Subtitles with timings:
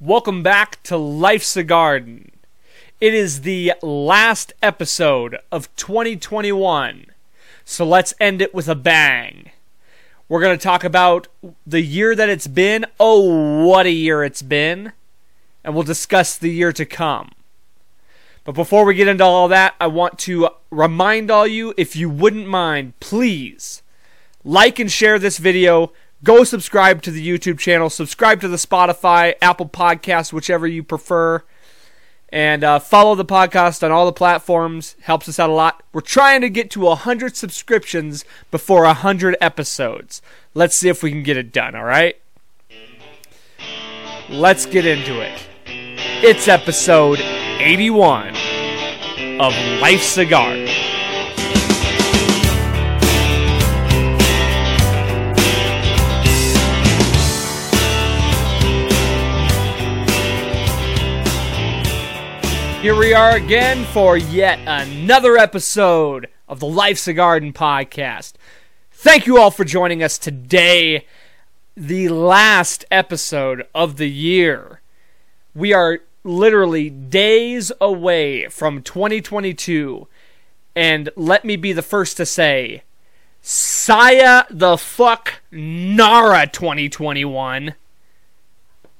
[0.00, 2.32] Welcome back to Life's a Garden.
[3.00, 7.06] It is the last episode of 2021,
[7.64, 9.52] so let's end it with a bang.
[10.28, 11.28] We're going to talk about
[11.64, 12.86] the year that it's been.
[12.98, 14.92] Oh, what a year it's been.
[15.62, 17.30] And we'll discuss the year to come.
[18.42, 22.10] But before we get into all that, I want to remind all you if you
[22.10, 23.84] wouldn't mind, please
[24.44, 25.92] like and share this video
[26.24, 31.44] go subscribe to the YouTube channel, subscribe to the Spotify, Apple Podcast, whichever you prefer,
[32.30, 34.96] and uh, follow the podcast on all the platforms.
[35.02, 35.82] Helps us out a lot.
[35.92, 40.20] We're trying to get to 100 subscriptions before 100 episodes.
[40.54, 42.16] Let's see if we can get it done, all right?
[44.28, 45.46] Let's get into it.
[45.66, 48.28] It's episode 81
[49.40, 50.93] of Life a
[62.84, 68.34] Here we are again for yet another episode of the Life's a Garden podcast.
[68.92, 71.06] Thank you all for joining us today,
[71.74, 74.82] the last episode of the year.
[75.54, 80.06] We are literally days away from 2022,
[80.76, 82.82] and let me be the first to say,
[83.40, 87.76] Saya the fuck Nara 2021.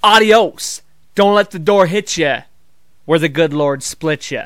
[0.03, 0.81] Adios.
[1.15, 2.45] Don't let the door hit you
[3.05, 4.45] where the good Lord split you.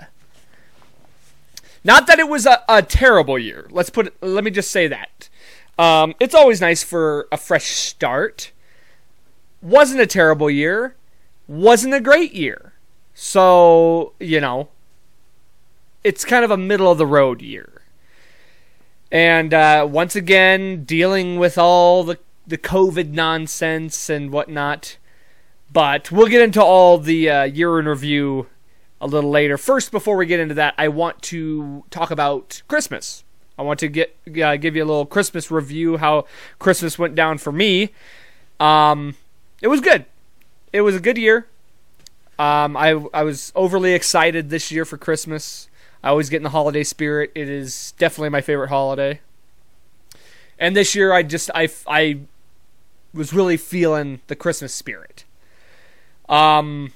[1.85, 3.67] Not that it was a, a terrible year.
[3.71, 4.15] Let's put.
[4.23, 5.29] Let me just say that.
[5.79, 8.53] Um, it's always nice for a fresh start.
[9.63, 10.97] Wasn't a terrible year.
[11.47, 12.73] Wasn't a great year.
[13.15, 14.69] So you know,
[16.05, 17.83] it's kind of a middle of the road year.
[19.11, 24.97] And uh, once again, dealing with all the the COVID nonsense and whatnot.
[25.73, 28.47] But we'll get into all the uh, year in review
[29.01, 29.59] a little later.
[29.59, 33.25] First, before we get into that, I want to talk about Christmas.
[33.59, 36.27] I want to get uh, give you a little Christmas review how
[36.59, 37.91] Christmas went down for me.
[38.61, 39.17] Um,
[39.61, 40.07] it was good.
[40.73, 41.47] It was a good year.
[42.39, 45.69] Um, I I was overly excited this year for Christmas.
[46.03, 47.33] I always get in the holiday spirit.
[47.35, 49.21] It is definitely my favorite holiday.
[50.59, 52.21] And this year, I just I I
[53.13, 55.25] was really feeling the Christmas spirit.
[56.29, 56.93] Um,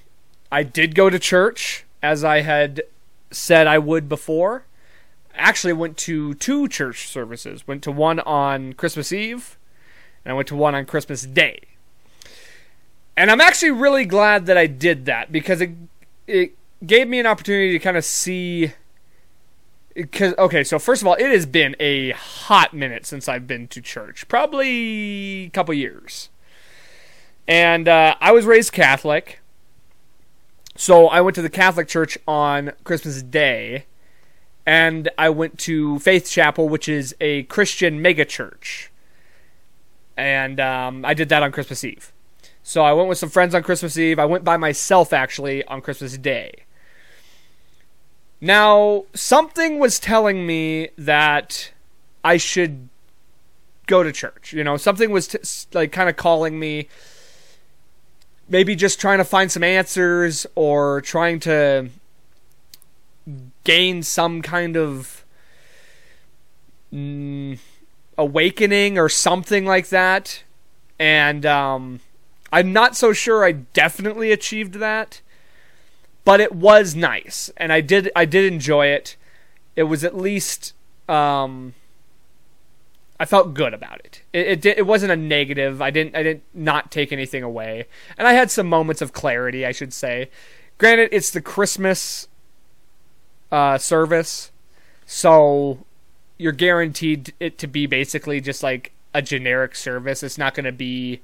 [0.51, 2.83] I did go to church as I had
[3.31, 4.65] said I would before.
[5.35, 7.67] Actually, went to two church services.
[7.67, 9.57] Went to one on Christmas Eve,
[10.25, 11.61] and I went to one on Christmas Day.
[13.17, 15.71] And I'm actually really glad that I did that because it
[16.27, 18.73] it gave me an opportunity to kind of see.
[19.95, 23.69] Because okay, so first of all, it has been a hot minute since I've been
[23.69, 26.29] to church, probably a couple years.
[27.49, 29.41] And uh, I was raised Catholic,
[30.77, 33.87] so I went to the Catholic Church on Christmas Day,
[34.65, 38.89] and I went to Faith Chapel, which is a Christian megachurch.
[40.17, 42.13] And um, I did that on Christmas Eve.
[42.63, 44.19] So I went with some friends on Christmas Eve.
[44.19, 46.65] I went by myself, actually, on Christmas Day.
[48.41, 51.73] Now, something was telling me that
[52.25, 52.89] I should
[53.87, 54.53] go to church.
[54.53, 55.39] You know, something was t-
[55.73, 56.89] like kind of calling me
[58.49, 61.89] maybe just trying to find some answers or trying to
[63.65, 65.25] gain some kind of
[66.93, 67.59] mm,
[68.19, 70.43] awakening or something like that.
[70.99, 72.01] And um,
[72.53, 75.21] I'm not so sure I definitely achieved that,
[76.25, 79.17] but it was nice, and I did I did enjoy it.
[79.75, 80.75] It was at least
[81.09, 81.75] um,
[83.21, 84.23] I felt good about it.
[84.33, 84.79] It, it.
[84.79, 85.81] it wasn't a negative.
[85.81, 87.87] I didn't I didn't not take anything away,
[88.19, 89.65] and I had some moments of clarity.
[89.65, 90.31] I should say.
[90.79, 92.27] Granted, it's the Christmas
[93.53, 94.51] uh, service,
[95.07, 95.85] so
[96.39, 100.23] you're guaranteed it to be basically just like a generic service.
[100.23, 101.21] It's not going to be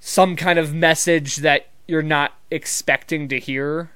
[0.00, 3.90] some kind of message that you're not expecting to hear.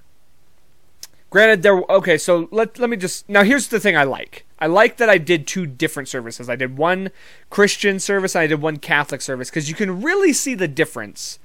[1.36, 1.82] Granted, there.
[1.90, 3.44] Okay, so let let me just now.
[3.44, 4.46] Here's the thing I like.
[4.58, 6.48] I like that I did two different services.
[6.48, 7.10] I did one
[7.50, 11.38] Christian service and I did one Catholic service because you can really see the difference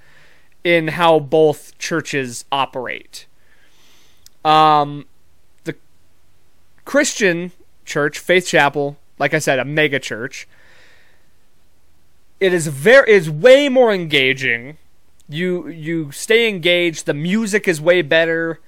[0.64, 3.26] in how both churches operate.
[4.46, 5.08] Um,
[5.66, 5.76] the
[6.86, 7.52] Christian
[7.84, 10.48] church, Faith Chapel, like I said, a mega church.
[12.40, 14.78] It is very is way more engaging.
[15.28, 17.08] You you stay engaged.
[17.08, 18.62] The music is way better.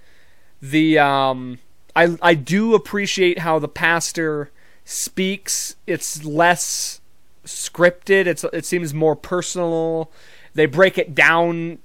[0.64, 1.60] The um
[1.94, 4.50] I I do appreciate how the pastor
[4.86, 5.76] speaks.
[5.86, 7.02] It's less
[7.46, 8.28] scripted.
[8.28, 10.10] It's it seems more personal.
[10.54, 11.80] They break it down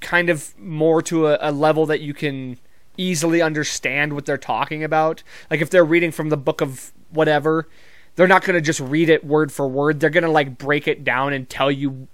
[0.00, 2.56] kind of more to a, a level that you can
[2.96, 5.22] easily understand what they're talking about.
[5.50, 7.68] Like if they're reading from the book of whatever,
[8.16, 10.00] they're not going to just read it word for word.
[10.00, 12.08] They're going to like break it down and tell you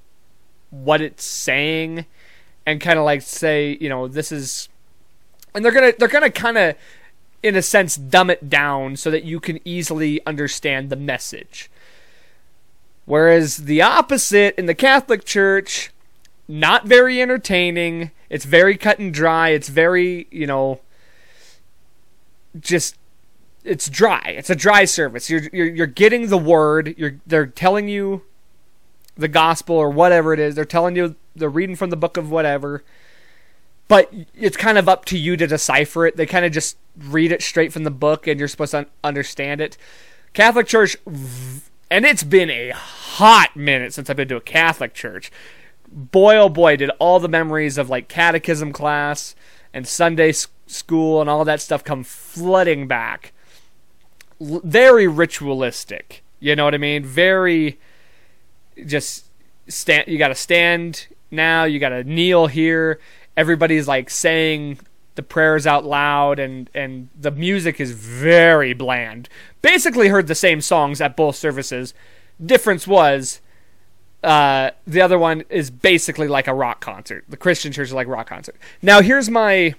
[0.71, 2.07] what it's saying
[2.67, 4.69] and kind of like say, you know, this is
[5.57, 6.77] and they're to they're to kind of
[7.43, 11.71] in a sense dumb it down so that you can easily understand the message.
[13.07, 15.93] Whereas the opposite in the Catholic Church,
[16.49, 18.11] not very entertaining.
[18.29, 19.51] It's very cut and dry.
[19.51, 20.81] It's very, you know,
[22.59, 22.97] just
[23.65, 24.35] it's dry.
[24.37, 25.31] It's a dry service.
[25.31, 26.95] You're you're, you're getting the word.
[26.99, 28.23] You're they're telling you
[29.17, 30.55] the gospel or whatever it is.
[30.55, 32.83] They're telling you they're reading from the book of whatever.
[33.89, 36.17] But it's kind of up to you to decipher it.
[36.17, 39.61] They kind of just read it straight from the book and you're supposed to understand
[39.61, 39.77] it.
[40.33, 40.97] Catholic Church
[41.91, 45.31] and it's been a hot minute since I've been to a Catholic church.
[45.89, 49.37] Boy, oh boy, did all the memories of like catechism class
[49.73, 50.33] and Sunday
[50.67, 53.33] school and all that stuff come flooding back.
[54.41, 56.25] L- very ritualistic.
[56.41, 57.05] You know what I mean?
[57.05, 57.79] Very
[58.85, 59.27] just
[59.69, 60.09] stand.
[60.09, 61.65] You got to stand now.
[61.65, 62.99] You got to kneel here.
[63.37, 64.79] Everybody's like saying
[65.17, 69.29] the prayers out loud and and the music is very bland.
[69.63, 71.95] Basically heard the same songs at both services.
[72.45, 73.41] Difference was
[74.23, 77.25] uh, the other one is basically like a rock concert.
[77.29, 78.57] The Christian church is like rock concert.
[78.83, 79.75] Now here's my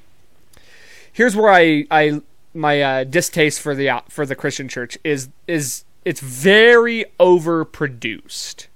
[1.12, 2.22] here's where I I
[2.54, 8.68] my uh, distaste for the for the Christian church is is it's very overproduced.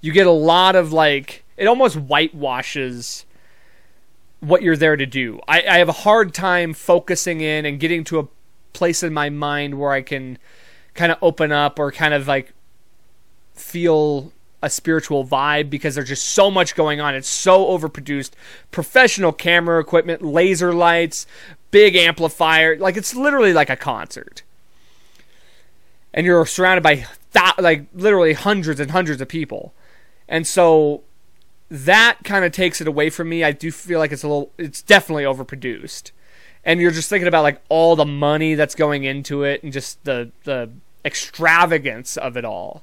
[0.00, 3.24] You get a lot of like it almost whitewashes
[4.42, 5.40] what you're there to do.
[5.46, 8.26] I, I have a hard time focusing in and getting to a
[8.72, 10.36] place in my mind where I can
[10.94, 12.52] kind of open up or kind of like
[13.54, 17.14] feel a spiritual vibe because there's just so much going on.
[17.14, 18.32] It's so overproduced.
[18.72, 21.24] Professional camera equipment, laser lights,
[21.70, 22.76] big amplifier.
[22.76, 24.42] Like it's literally like a concert.
[26.12, 29.72] And you're surrounded by th- like literally hundreds and hundreds of people.
[30.28, 31.04] And so
[31.72, 33.42] that kind of takes it away from me.
[33.42, 36.10] I do feel like it's a little, it's definitely overproduced,
[36.64, 40.04] and you're just thinking about like all the money that's going into it and just
[40.04, 40.70] the the
[41.02, 42.82] extravagance of it all.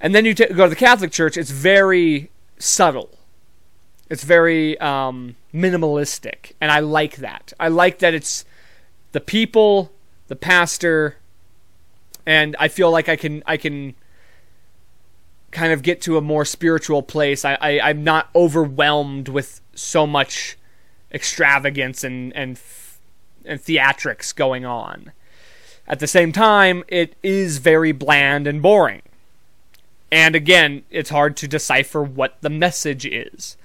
[0.00, 2.28] And then you t- go to the Catholic Church; it's very
[2.58, 3.18] subtle.
[4.10, 7.52] It's very um, minimalistic, and I like that.
[7.60, 8.44] I like that it's
[9.12, 9.92] the people,
[10.26, 11.18] the pastor,
[12.26, 13.94] and I feel like I can I can
[15.54, 17.44] kind of get to a more spiritual place.
[17.44, 20.58] I, I I'm not overwhelmed with so much
[21.12, 22.60] extravagance and and
[23.44, 25.12] and theatrics going on.
[25.86, 29.02] At the same time, it is very bland and boring.
[30.10, 33.56] And again, it's hard to decipher what the message is.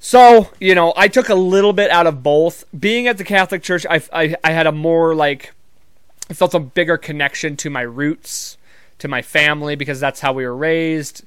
[0.00, 2.64] So, you know, I took a little bit out of both.
[2.78, 5.52] Being at the Catholic Church, I, I, I had a more like,
[6.30, 8.56] I felt a bigger connection to my roots
[8.98, 11.24] to my family because that's how we were raised.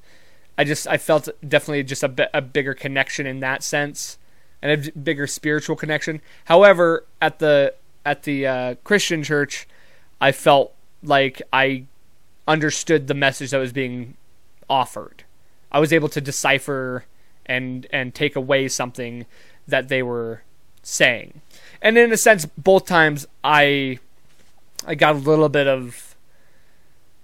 [0.58, 4.18] I just I felt definitely just a, a bigger connection in that sense
[4.62, 6.20] and a bigger spiritual connection.
[6.46, 7.74] However, at the
[8.04, 9.68] at the uh, Christian church,
[10.20, 11.84] I felt like I
[12.46, 14.16] understood the message that was being
[14.68, 15.24] offered.
[15.72, 17.04] I was able to decipher
[17.46, 19.26] and and take away something
[19.66, 20.42] that they were
[20.82, 21.40] saying.
[21.80, 23.98] And in a sense, both times I
[24.86, 26.09] I got a little bit of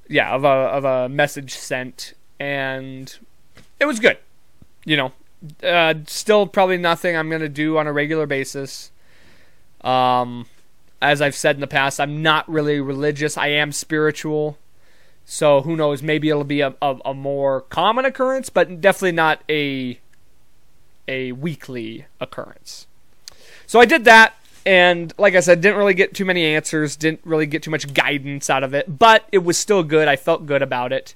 [0.09, 3.17] yeah of a of a message sent, and
[3.81, 4.19] it was good.
[4.85, 5.13] You know,
[5.63, 8.91] uh, still probably nothing I'm gonna do on a regular basis.
[9.83, 10.47] Um,
[11.01, 13.37] as I've said in the past, I'm not really religious.
[13.37, 14.59] I am spiritual.
[15.25, 16.03] So who knows?
[16.03, 19.99] Maybe it'll be a, a, a more common occurrence, but definitely not a
[21.09, 22.87] a weekly occurrence.
[23.67, 24.35] So I did that.
[24.67, 27.95] And like I said, didn't really get too many answers, didn't really get too much
[27.95, 30.09] guidance out of it, but it was still good.
[30.09, 31.15] I felt good about it.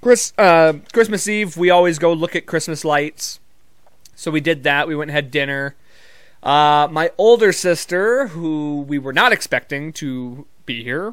[0.00, 3.40] Chris, uh, Christmas Eve, we always go look at Christmas lights.
[4.16, 4.88] So we did that.
[4.88, 5.74] We went and had dinner.
[6.42, 11.12] Uh, my older sister, who we were not expecting to be here,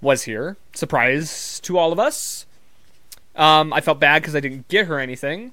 [0.00, 0.58] was here.
[0.74, 2.46] Surprise to all of us.
[3.34, 5.52] Um, I felt bad because I didn't get her anything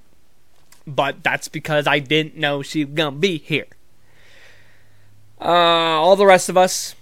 [0.85, 3.67] but that's because I didn't know she was gonna be here.
[5.39, 6.95] Uh, all the rest of us,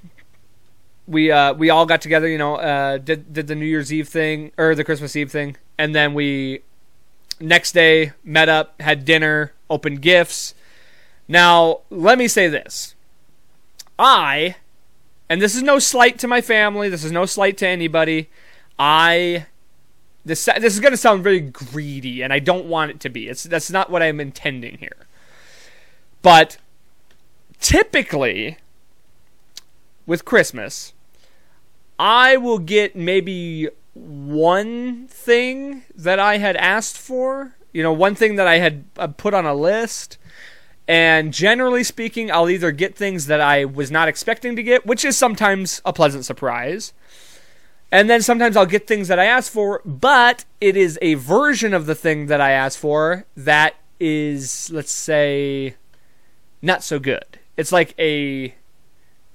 [1.07, 2.27] we uh, we all got together.
[2.27, 5.57] You know, uh, did did the New Year's Eve thing or the Christmas Eve thing,
[5.77, 6.61] and then we
[7.39, 10.53] next day met up, had dinner, opened gifts.
[11.27, 12.95] Now, let me say this:
[13.99, 14.55] I,
[15.29, 16.89] and this is no slight to my family.
[16.89, 18.29] This is no slight to anybody.
[18.79, 19.45] I
[20.23, 23.27] this this is going to sound very greedy, and I don't want it to be.
[23.27, 25.07] It's that's not what I'm intending here.
[26.21, 26.57] But
[27.59, 28.57] typically,
[30.05, 30.93] with Christmas,
[31.97, 37.55] I will get maybe one thing that I had asked for.
[37.73, 40.17] You know, one thing that I had uh, put on a list.
[40.87, 45.05] And generally speaking, I'll either get things that I was not expecting to get, which
[45.05, 46.91] is sometimes a pleasant surprise.
[47.91, 51.73] And then sometimes I'll get things that I ask for, but it is a version
[51.73, 55.75] of the thing that I asked for that is, let's say,
[56.61, 57.39] not so good.
[57.57, 58.55] It's like a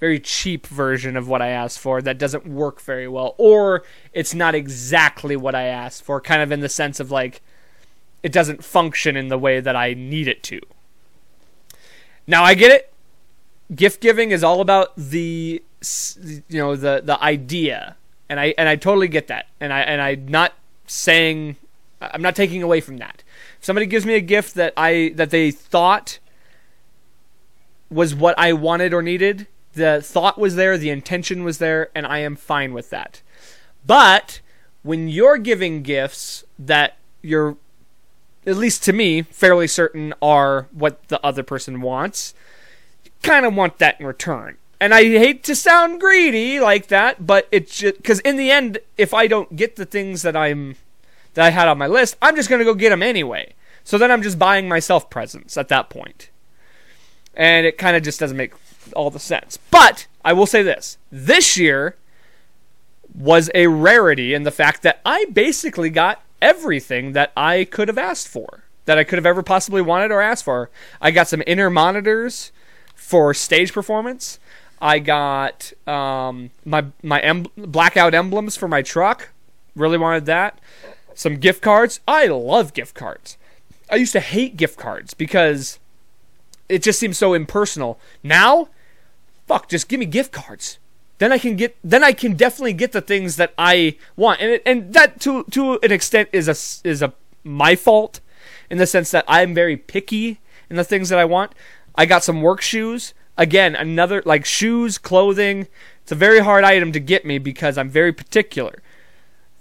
[0.00, 3.82] very cheap version of what I asked for that doesn't work very well, or
[4.12, 7.42] it's not exactly what I asked for, kind of in the sense of like
[8.22, 10.60] it doesn't function in the way that I need it to.
[12.26, 12.92] Now I get it.
[13.74, 15.62] Gift giving is all about the
[16.18, 17.96] you know the the idea,
[18.28, 20.54] and I and I totally get that, and I and I'm not
[20.86, 21.56] saying
[22.00, 23.22] I'm not taking away from that.
[23.58, 26.18] If somebody gives me a gift that I that they thought
[27.90, 32.06] was what I wanted or needed, the thought was there, the intention was there, and
[32.06, 33.22] I am fine with that.
[33.86, 34.40] But
[34.82, 37.56] when you're giving gifts that you're,
[38.46, 42.34] at least to me, fairly certain are what the other person wants,
[43.04, 44.56] you kind of want that in return.
[44.78, 48.78] And I hate to sound greedy like that, but it's just because in the end,
[48.98, 50.76] if I don't get the things that I'm
[51.34, 53.54] that I had on my list, I'm just gonna go get them anyway.
[53.84, 55.96] So then I'm just buying myself presents at that point.
[55.96, 56.30] point,
[57.34, 58.52] and it kind of just doesn't make
[58.94, 59.58] all the sense.
[59.70, 61.96] But I will say this this year
[63.14, 67.98] was a rarity in the fact that I basically got everything that I could have
[67.98, 70.70] asked for, that I could have ever possibly wanted or asked for.
[71.00, 72.52] I got some in-ear monitors
[72.94, 74.38] for stage performance.
[74.80, 79.30] I got um, my my em- blackout emblems for my truck.
[79.74, 80.58] Really wanted that.
[81.14, 82.00] Some gift cards.
[82.06, 83.38] I love gift cards.
[83.90, 85.78] I used to hate gift cards because
[86.68, 87.98] it just seems so impersonal.
[88.22, 88.68] Now
[89.46, 90.78] fuck, just give me gift cards.
[91.18, 94.60] Then I can get, then I can definitely get the things that I want, and
[94.66, 98.20] and that to to an extent is a is a my fault,
[98.68, 101.52] in the sense that I'm very picky in the things that I want.
[101.94, 103.14] I got some work shoes.
[103.38, 105.68] Again, another like shoes, clothing.
[106.02, 108.82] It's a very hard item to get me because I'm very particular.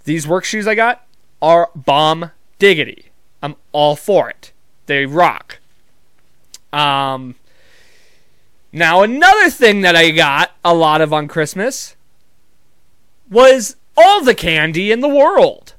[0.04, 1.06] These work shoes I got
[1.42, 3.10] are bomb diggity.
[3.42, 4.52] I'm all for it.
[4.86, 5.58] They rock.
[6.72, 7.34] Um,
[8.72, 11.96] now, another thing that I got a lot of on Christmas
[13.30, 15.74] was all the candy in the world.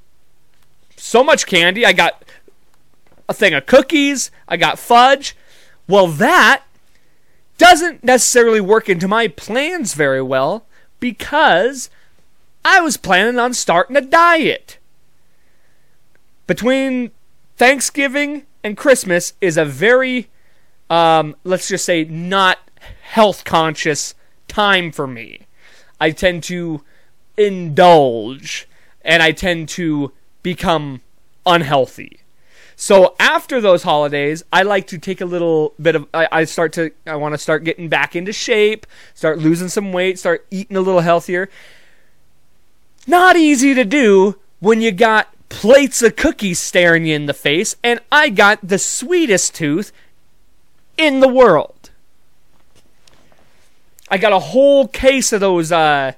[0.95, 1.85] So much candy.
[1.85, 2.23] I got
[3.29, 5.35] a thing of cookies, I got fudge.
[5.87, 6.63] Well, that
[7.57, 10.65] doesn't necessarily work into my plans very well
[10.99, 11.89] because
[12.63, 14.77] I was planning on starting a diet.
[16.45, 17.11] Between
[17.55, 20.29] Thanksgiving and Christmas is a very,
[20.89, 22.59] um, let's just say, not
[23.01, 24.13] health conscious
[24.47, 25.47] time for me.
[25.99, 26.83] I tend to
[27.37, 28.67] indulge
[29.01, 30.11] and I tend to
[30.43, 31.01] become
[31.45, 32.19] unhealthy.
[32.79, 36.73] So after those holidays, I like to take a little bit of I, I start
[36.73, 40.77] to I want to start getting back into shape, start losing some weight, start eating
[40.77, 41.49] a little healthier.
[43.07, 47.75] Not easy to do when you got plates of cookies staring you in the face
[47.83, 49.91] and I got the sweetest tooth
[50.97, 51.89] in the world.
[54.07, 55.71] I got a whole case of those.
[55.71, 56.11] Uh,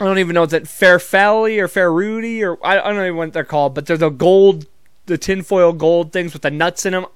[0.00, 3.12] I don't even know if that Farfalle or Fair Rudy or I, I don't even
[3.12, 4.66] know what they're called, but they're the gold,
[5.06, 7.06] the tinfoil gold things with the nuts in them.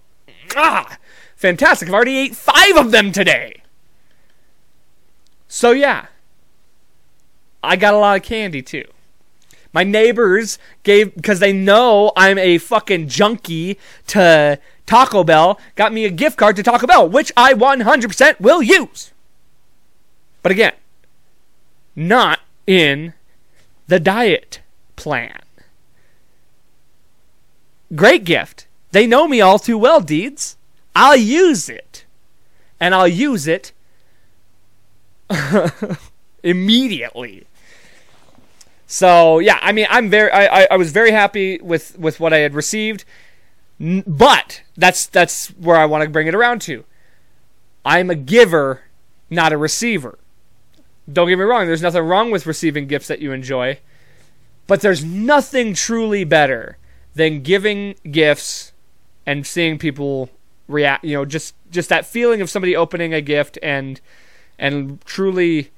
[0.55, 0.99] Ah,
[1.37, 1.89] fantastic!
[1.89, 3.63] I've already ate five of them today.
[5.49, 6.07] So yeah,
[7.63, 8.85] I got a lot of candy too.
[9.73, 15.61] My neighbors gave because they know I'm a fucking junkie to Taco Bell.
[15.75, 19.13] Got me a gift card to Taco Bell, which I 100% will use.
[20.43, 20.73] But again,
[21.95, 23.15] not in
[23.87, 24.61] the diet
[24.95, 25.41] plan.
[27.95, 28.67] Great gift.
[28.93, 30.57] They know me all too well, Deeds.
[30.95, 32.05] I'll use it.
[32.81, 33.73] And I'll use it
[36.43, 37.47] immediately.
[38.87, 42.39] So yeah, I mean, I'm very, I, I was very happy with with what I
[42.39, 43.05] had received,
[43.81, 46.85] but that's that's where I want to bring it around to.
[47.85, 48.83] I'm a giver,
[49.31, 50.19] not a receiver.
[51.13, 53.79] Don't get me wrong, there's nothing wrong with receiving gifts that you enjoy,
[54.67, 56.79] but there's nothing truly better
[57.17, 58.73] than giving gifts
[59.25, 60.31] and seeing people
[60.69, 64.01] react, you know, just just that feeling of somebody opening a gift and
[64.59, 65.71] and truly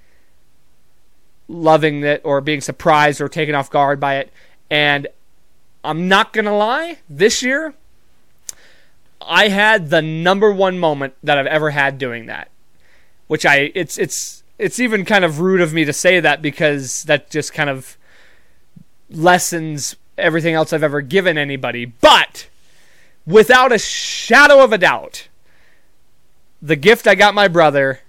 [1.49, 4.31] loving it or being surprised or taken off guard by it
[4.71, 5.07] And
[5.83, 7.73] I'm not going to lie, this year,
[9.23, 12.51] I had the number one moment that I've ever had doing that.
[13.29, 17.05] Which I, it's, it's, it's even kind of rude of me to say that because
[17.05, 17.97] that just kind of
[19.09, 21.87] lessens everything else I've ever given anybody.
[21.87, 22.49] But
[23.27, 25.29] without a shadow of a doubt,
[26.61, 28.01] the gift I got my brother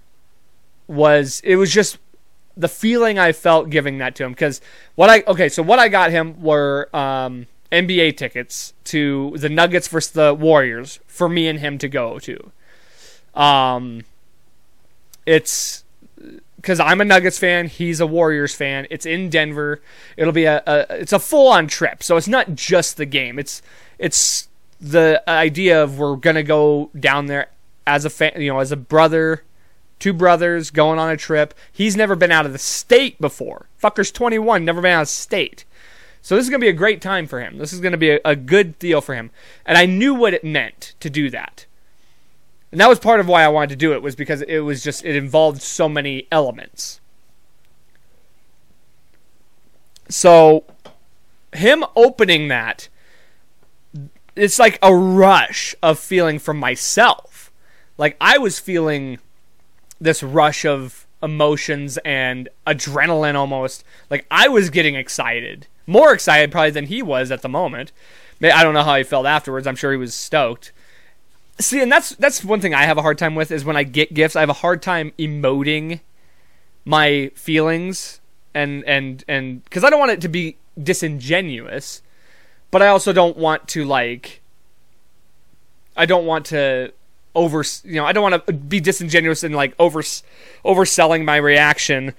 [0.87, 1.97] was it was just
[2.57, 4.59] the feeling I felt giving that to him because
[4.95, 9.87] what I okay so what I got him were um, NBA tickets to the Nuggets
[9.87, 12.51] versus the Warriors for me and him to go to.
[13.39, 14.03] Um,
[15.25, 15.83] it's
[16.59, 18.85] because I'm a Nuggets fan, he's a Warriors fan.
[18.89, 19.81] It's in Denver.
[20.17, 23.39] It'll be a, a it's a full on trip, so it's not just the game.
[23.39, 23.61] It's
[23.97, 24.49] it's
[24.81, 27.49] the idea of we're gonna go down there
[27.87, 29.43] as a fan, you know, as a brother,
[29.99, 31.53] two brothers going on a trip.
[31.71, 33.67] He's never been out of the state before.
[33.81, 35.65] Fucker's 21, never been out of state.
[36.21, 37.57] So this is to be a great time for him.
[37.57, 39.31] This is to be a, a, good deal for him.
[39.65, 41.65] And I knew what it meant to do that.
[42.71, 44.83] And that was part of why I wanted to do it was because it was
[44.83, 47.01] just it involved so many elements.
[50.07, 50.65] So
[51.53, 52.89] him opening that
[54.35, 57.51] it's like a rush of feeling from myself.
[57.97, 59.19] Like I was feeling
[59.99, 63.83] this rush of emotions and adrenaline almost.
[64.09, 65.67] Like I was getting excited.
[65.85, 67.91] More excited probably than he was at the moment.
[68.41, 69.67] I don't know how he felt afterwards.
[69.67, 70.71] I'm sure he was stoked.
[71.59, 73.83] See, and that's that's one thing I have a hard time with is when I
[73.83, 75.99] get gifts, I have a hard time emoting
[76.85, 78.21] my feelings
[78.53, 82.01] and and and because I don't want it to be disingenuous,
[82.71, 84.41] but I also don't want to like
[85.97, 86.93] I don't want to
[87.35, 90.01] over you know I don't want to be disingenuous and like over
[90.63, 92.13] overselling my reaction.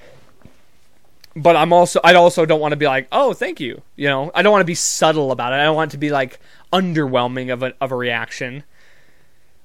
[1.35, 4.31] But I'm also I also don't want to be like oh thank you you know?
[4.35, 5.57] I don't want to be subtle about it.
[5.57, 6.39] I don't want it to be like
[6.75, 8.65] underwhelming of a of a reaction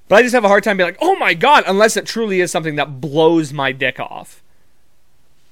[0.08, 2.40] but I just have a hard time being like, oh my god, unless it truly
[2.40, 4.42] is something that blows my dick off.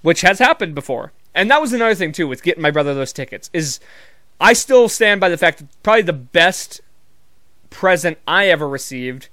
[0.02, 1.12] Which has happened before.
[1.34, 3.50] And that was another thing too with getting my brother those tickets.
[3.52, 3.80] Is
[4.40, 6.80] I still stand by the fact that probably the best
[7.70, 9.28] present I ever received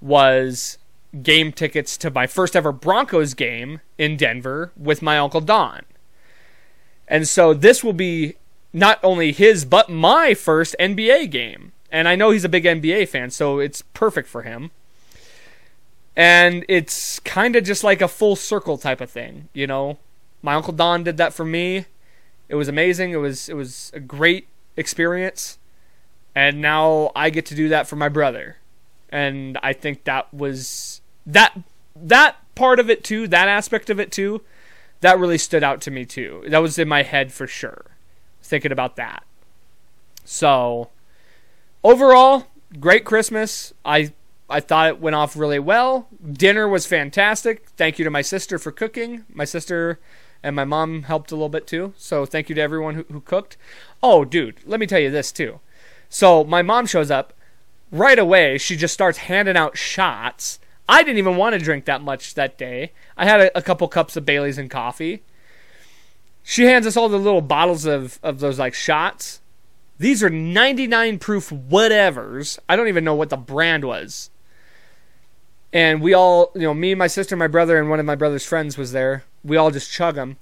[0.00, 0.78] was
[1.22, 5.82] game tickets to my first ever Broncos game in Denver with my Uncle Don.
[7.06, 8.34] And so this will be
[8.72, 11.72] not only his but my first NBA game.
[11.94, 14.72] And I know he's a big NBA fan, so it's perfect for him.
[16.16, 19.98] And it's kind of just like a full circle type of thing, you know.
[20.42, 21.86] My uncle Don did that for me.
[22.48, 23.12] It was amazing.
[23.12, 25.60] It was it was a great experience.
[26.34, 28.56] And now I get to do that for my brother.
[29.10, 31.56] And I think that was that
[31.94, 34.42] that part of it too, that aspect of it too,
[35.00, 36.42] that really stood out to me too.
[36.48, 37.84] That was in my head for sure.
[38.42, 39.22] Thinking about that.
[40.24, 40.90] So,
[41.84, 42.48] overall,
[42.80, 43.72] great Christmas.
[43.84, 44.12] I
[44.48, 46.08] I thought it went off really well.
[46.32, 47.68] Dinner was fantastic.
[47.76, 49.24] Thank you to my sister for cooking.
[49.32, 50.00] My sister
[50.42, 51.94] and my mom helped a little bit too.
[51.96, 53.56] So thank you to everyone who, who cooked.
[54.02, 55.60] Oh, dude, let me tell you this too.
[56.10, 57.32] So my mom shows up
[57.90, 58.58] right away.
[58.58, 60.58] She just starts handing out shots.
[60.86, 62.92] I didn't even want to drink that much that day.
[63.16, 65.22] I had a, a couple cups of Bailey's and coffee.
[66.42, 69.40] She hands us all the little bottles of, of those like shots.
[70.04, 72.58] These are 99 proof whatevers.
[72.68, 74.28] I don't even know what the brand was.
[75.72, 78.44] And we all, you know, me, my sister, my brother, and one of my brother's
[78.44, 79.24] friends was there.
[79.42, 80.36] We all just chug them.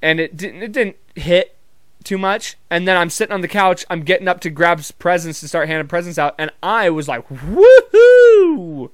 [0.00, 1.56] And it didn't, it didn't hit
[2.04, 2.56] too much.
[2.70, 3.84] And then I'm sitting on the couch.
[3.90, 6.36] I'm getting up to grab presents to start handing presents out.
[6.38, 8.88] And I was like, woohoo!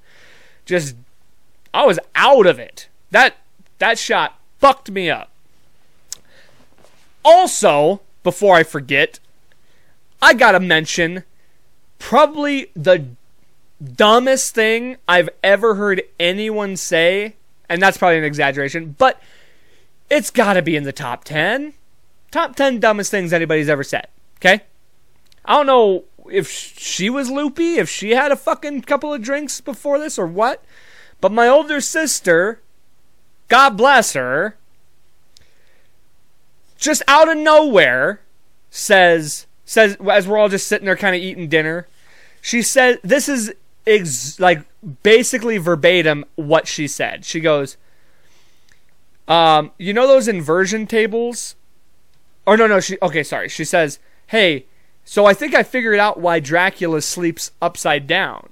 [0.65, 0.97] Just,
[1.75, 2.89] I was out of it.
[3.11, 3.37] That,
[3.77, 5.31] that shot fucked me up.
[7.23, 9.21] Also, before I forget,
[10.23, 11.25] I gotta mention
[11.99, 13.07] probably the
[13.83, 17.37] dumbest thing I've ever heard anyone say,
[17.69, 19.21] and that's probably an exaggeration, but
[20.11, 21.75] it's gotta be in the top 10.
[22.31, 24.63] Top 10 dumbest things anybody's ever said, okay?
[25.45, 29.61] I don't know if she was loopy, if she had a fucking couple of drinks
[29.61, 30.65] before this or what,
[31.21, 32.61] but my older sister,
[33.49, 34.57] God bless her,
[36.77, 38.21] just out of nowhere
[38.71, 41.87] says, says as we're all just sitting there kind of eating dinner,
[42.41, 43.55] she said this is
[43.87, 44.65] ex- like
[45.05, 47.25] basically verbatim what she said.
[47.25, 47.77] She goes,
[49.29, 51.55] um, you know those inversion tables?
[52.47, 53.49] Or no, no, she okay, sorry.
[53.49, 54.67] She says, "Hey,
[55.05, 58.49] so I think I figured out why Dracula sleeps upside down.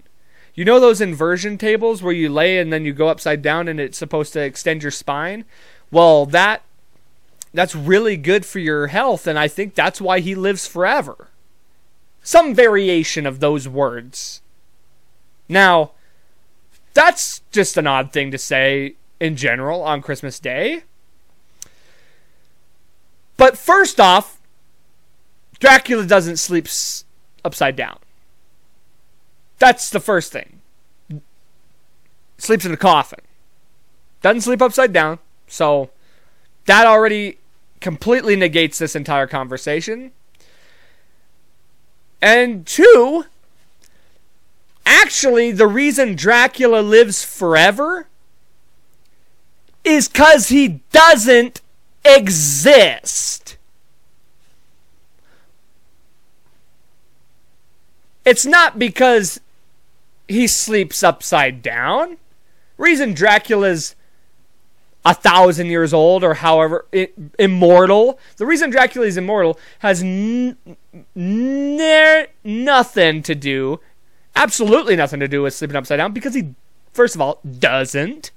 [0.54, 3.80] You know those inversion tables where you lay and then you go upside down and
[3.80, 5.44] it's supposed to extend your spine?
[5.90, 6.62] Well, that
[7.52, 11.28] that's really good for your health, and I think that's why he lives forever.
[12.22, 14.42] Some variation of those words.
[15.48, 15.92] Now,
[16.94, 20.82] that's just an odd thing to say in general on Christmas Day.
[23.36, 24.40] But first off,
[25.58, 26.68] Dracula doesn't sleep
[27.44, 27.98] upside down.
[29.58, 30.60] That's the first thing.
[32.36, 33.20] Sleeps in a coffin.
[34.22, 35.18] Doesn't sleep upside down.
[35.46, 35.90] So
[36.68, 37.38] that already
[37.80, 40.12] completely negates this entire conversation.
[42.20, 43.24] And two,
[44.84, 48.06] actually, the reason Dracula lives forever
[49.82, 51.62] is because he doesn't
[52.04, 53.56] exist.
[58.26, 59.40] It's not because
[60.28, 62.18] he sleeps upside down.
[62.76, 63.94] Reason Dracula's
[65.08, 68.18] a thousand years old or however I- immortal.
[68.36, 70.58] The reason Dracula is immortal has n-
[71.16, 73.80] n- nothing to do,
[74.36, 76.54] absolutely nothing to do with sleeping upside down because he,
[76.92, 78.32] first of all, doesn't.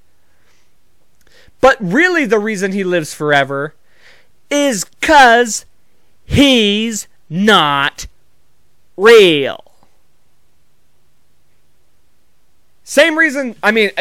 [1.60, 3.76] But really, the reason he lives forever
[4.50, 5.66] is because
[6.24, 8.08] he's not
[8.96, 9.74] real.
[12.86, 13.92] Same reason, I mean,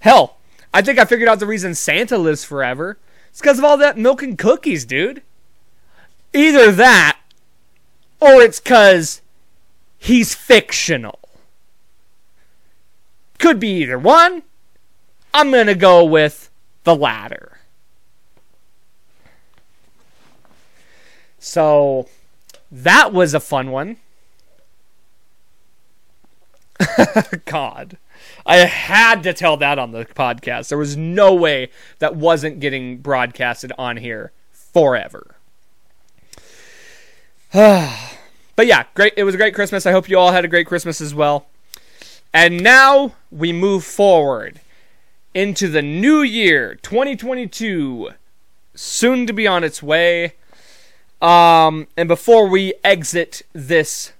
[0.00, 0.35] hell,
[0.76, 2.98] I think I figured out the reason Santa lives forever.
[3.30, 5.22] It's because of all that milk and cookies, dude.
[6.34, 7.18] Either that,
[8.20, 9.22] or it's because
[9.96, 11.18] he's fictional.
[13.38, 14.42] Could be either one.
[15.32, 16.50] I'm going to go with
[16.84, 17.60] the latter.
[21.38, 22.06] So,
[22.70, 23.96] that was a fun one.
[27.46, 27.96] God.
[28.46, 30.68] I had to tell that on the podcast.
[30.68, 35.34] There was no way that wasn't getting broadcasted on here forever.
[37.52, 39.14] but yeah, great.
[39.16, 39.84] It was a great Christmas.
[39.84, 41.46] I hope you all had a great Christmas as well.
[42.32, 44.60] And now we move forward
[45.34, 48.10] into the new year, 2022,
[48.74, 50.34] soon to be on its way.
[51.20, 54.12] Um, and before we exit this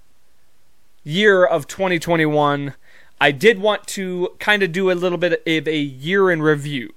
[1.03, 2.73] year of 2021,
[3.19, 6.93] I did want to kind of do a little bit of a year in review.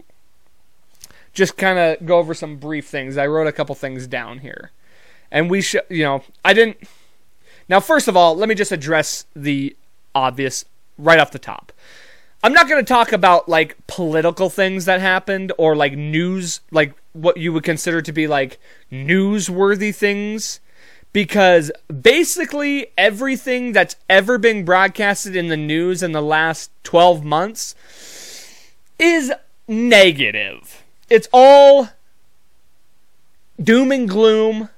[1.33, 3.17] Just kind of go over some brief things.
[3.17, 4.73] I wrote a couple things down here.
[5.31, 6.79] And we should, you know, I didn't.
[7.69, 9.77] Now, first of all, let me just address the
[10.15, 10.65] obvious
[10.99, 11.73] right off the top.
[12.43, 16.95] I'm not going to talk about like political things that happened or like news, like
[17.13, 18.59] what you would consider to be like
[18.91, 20.61] newsworthy things
[21.13, 27.75] because basically everything that's ever been broadcasted in the news in the last 12 months
[28.99, 29.33] is
[29.67, 30.83] negative.
[31.09, 31.89] It's all
[33.61, 34.69] doom and gloom,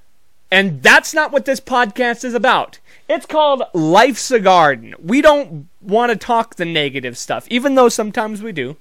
[0.50, 2.78] and that's not what this podcast is about.
[3.08, 4.94] It's called Life's a Garden.
[5.02, 8.76] We don't want to talk the negative stuff, even though sometimes we do.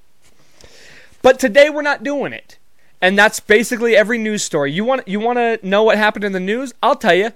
[1.21, 2.57] But today we're not doing it.
[3.01, 4.71] And that's basically every news story.
[4.71, 6.73] You want you want to know what happened in the news?
[6.83, 7.31] I'll tell you.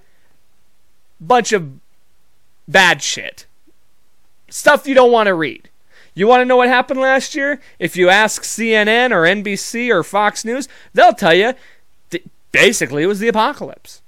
[1.19, 1.79] Bunch of
[2.67, 3.45] bad shit.
[4.49, 5.69] Stuff you don't want to read.
[6.13, 7.59] You want to know what happened last year?
[7.77, 11.53] If you ask CNN or NBC or Fox News, they'll tell you
[12.51, 14.01] basically it was the apocalypse.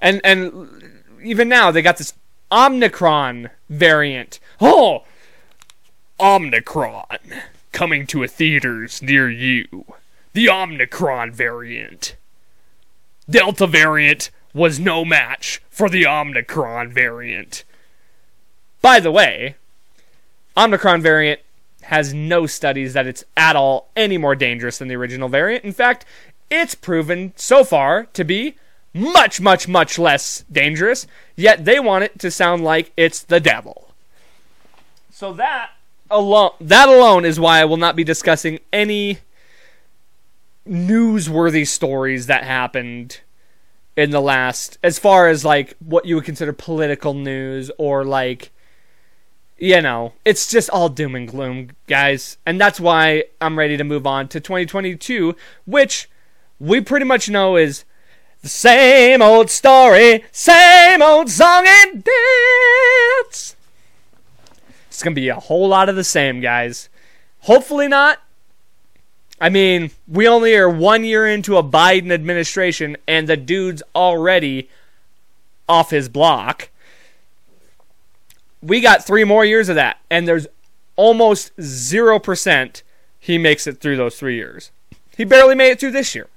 [0.00, 2.12] And and even now they got this
[2.50, 4.40] Omicron variant.
[4.60, 5.04] Oh,
[6.18, 7.18] Omicron
[7.72, 9.84] coming to a theaters near you.
[10.32, 12.16] The Omicron variant.
[13.30, 17.64] Delta variant was no match for the Omicron variant.
[18.80, 19.56] By the way,
[20.56, 21.40] Omicron variant
[21.82, 25.64] has no studies that it's at all any more dangerous than the original variant.
[25.64, 26.06] In fact,
[26.50, 28.56] it's proven so far to be
[28.94, 33.88] much, much, much less dangerous, yet they want it to sound like it's the devil.
[35.10, 35.70] So that
[36.10, 39.18] alone that alone is why I will not be discussing any
[40.68, 43.20] newsworthy stories that happened
[43.96, 48.50] in the last as far as like what you would consider political news or like
[49.56, 52.38] you know, it's just all doom and gloom, guys.
[52.44, 56.10] And that's why I'm ready to move on to 2022, which
[56.58, 57.84] we pretty much know is
[58.42, 63.56] the same old story, same old song and dance.
[64.88, 66.88] It's going to be a whole lot of the same, guys.
[67.40, 68.20] Hopefully not.
[69.40, 74.68] I mean, we only are one year into a Biden administration, and the dude's already
[75.68, 76.70] off his block.
[78.62, 80.46] We got three more years of that, and there's
[80.96, 82.82] almost 0%
[83.18, 84.70] he makes it through those three years.
[85.16, 86.28] He barely made it through this year.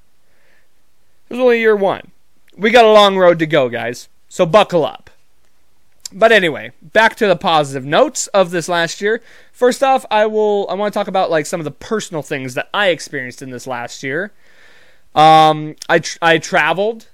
[1.30, 2.12] It was only year one.
[2.56, 4.10] We got a long road to go, guys.
[4.30, 5.07] So buckle up.
[6.14, 9.22] But anyway, back to the positive notes of this last year.
[9.52, 12.54] First off, I will I want to talk about like some of the personal things
[12.54, 14.32] that I experienced in this last year.
[15.14, 17.08] Um, I tr- I traveled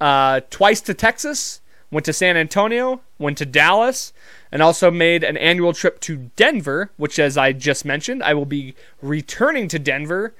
[0.00, 4.12] uh, twice to Texas, went to San Antonio, went to Dallas,
[4.50, 8.46] and also made an annual trip to Denver, which, as I just mentioned, I will
[8.46, 10.34] be returning to Denver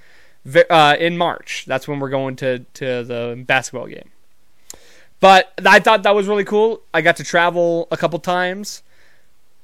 [0.70, 1.64] uh, in March.
[1.66, 4.11] That's when we're going to to the basketball game.
[5.22, 6.82] But I thought that was really cool.
[6.92, 8.82] I got to travel a couple times,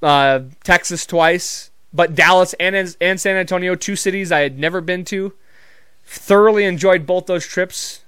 [0.01, 5.05] uh, Texas twice, but Dallas and and San Antonio, two cities I had never been
[5.07, 5.33] to.
[6.05, 8.03] Thoroughly enjoyed both those trips.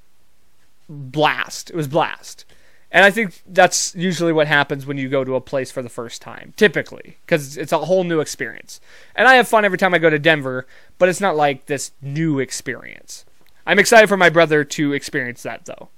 [0.88, 1.70] Blast!
[1.70, 2.44] It was blast.
[2.92, 5.88] And I think that's usually what happens when you go to a place for the
[5.88, 8.80] first time, typically, because it's a whole new experience.
[9.16, 11.90] And I have fun every time I go to Denver, but it's not like this
[12.00, 13.24] new experience.
[13.66, 15.88] I'm excited for my brother to experience that, though.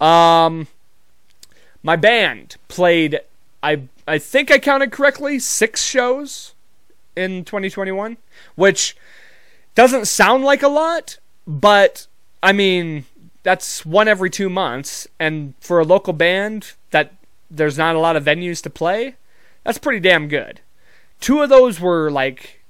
[0.00, 0.66] Um,
[1.82, 3.20] my band played.
[3.62, 6.54] I I think I counted correctly six shows
[7.16, 8.16] in 2021,
[8.54, 8.96] which
[9.74, 12.06] doesn't sound like a lot, but
[12.42, 13.04] I mean
[13.42, 17.14] that's one every two months, and for a local band that
[17.50, 19.16] there's not a lot of venues to play,
[19.64, 20.60] that's pretty damn good.
[21.20, 22.62] Two of those were like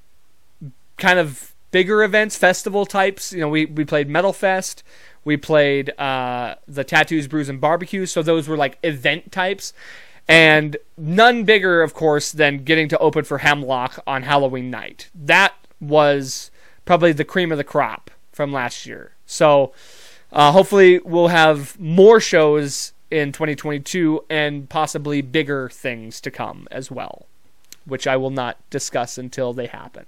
[0.96, 3.32] kind of bigger events, festival types.
[3.32, 4.82] You know, we we played Metal Fest
[5.24, 8.06] we played uh, the Tattoos, Brews, and Barbecue.
[8.06, 9.72] So those were like event types.
[10.28, 15.11] And none bigger, of course, than getting to open for Hemlock on Halloween night.
[15.14, 16.50] That was
[16.85, 19.12] probably the cream of the crop from last year.
[19.26, 19.72] So
[20.33, 26.90] uh, hopefully we'll have more shows in 2022 and possibly bigger things to come as
[26.90, 27.26] well,
[27.85, 30.06] which I will not discuss until they happen.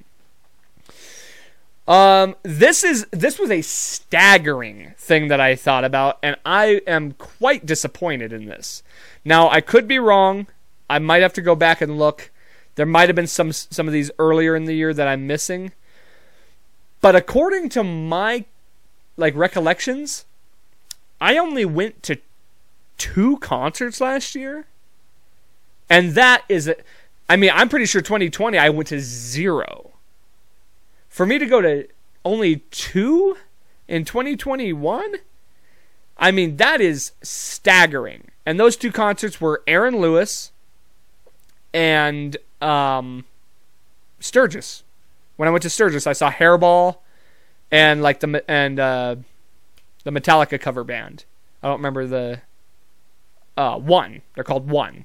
[1.89, 7.13] Um, this is this was a staggering thing that I thought about, and I am
[7.13, 8.83] quite disappointed in this.
[9.25, 10.47] Now, I could be wrong.
[10.89, 12.31] I might have to go back and look.
[12.77, 15.73] There might have been some some of these earlier in the year that I'm missing.
[17.01, 18.45] But according to my
[19.17, 20.25] like recollections,
[21.21, 22.19] I only went to
[22.97, 24.67] two concerts last year.
[25.91, 26.73] And that is
[27.29, 29.92] I mean, I'm pretty sure 2020 I went to zero
[31.13, 31.87] for me to go to
[32.25, 33.37] only two
[33.87, 35.17] in 2021,
[36.17, 38.31] I mean, that is staggering.
[38.47, 40.53] And those two concerts were Aaron Lewis
[41.75, 43.27] and um,
[44.21, 44.85] Sturgis.
[45.37, 46.97] When I went to Sturgis, I saw Hairball
[47.71, 49.17] and like the and uh,
[50.05, 51.27] the Metallica cover band.
[51.63, 52.41] I don't remember the
[53.59, 54.23] uh, one.
[54.35, 55.05] They're called One.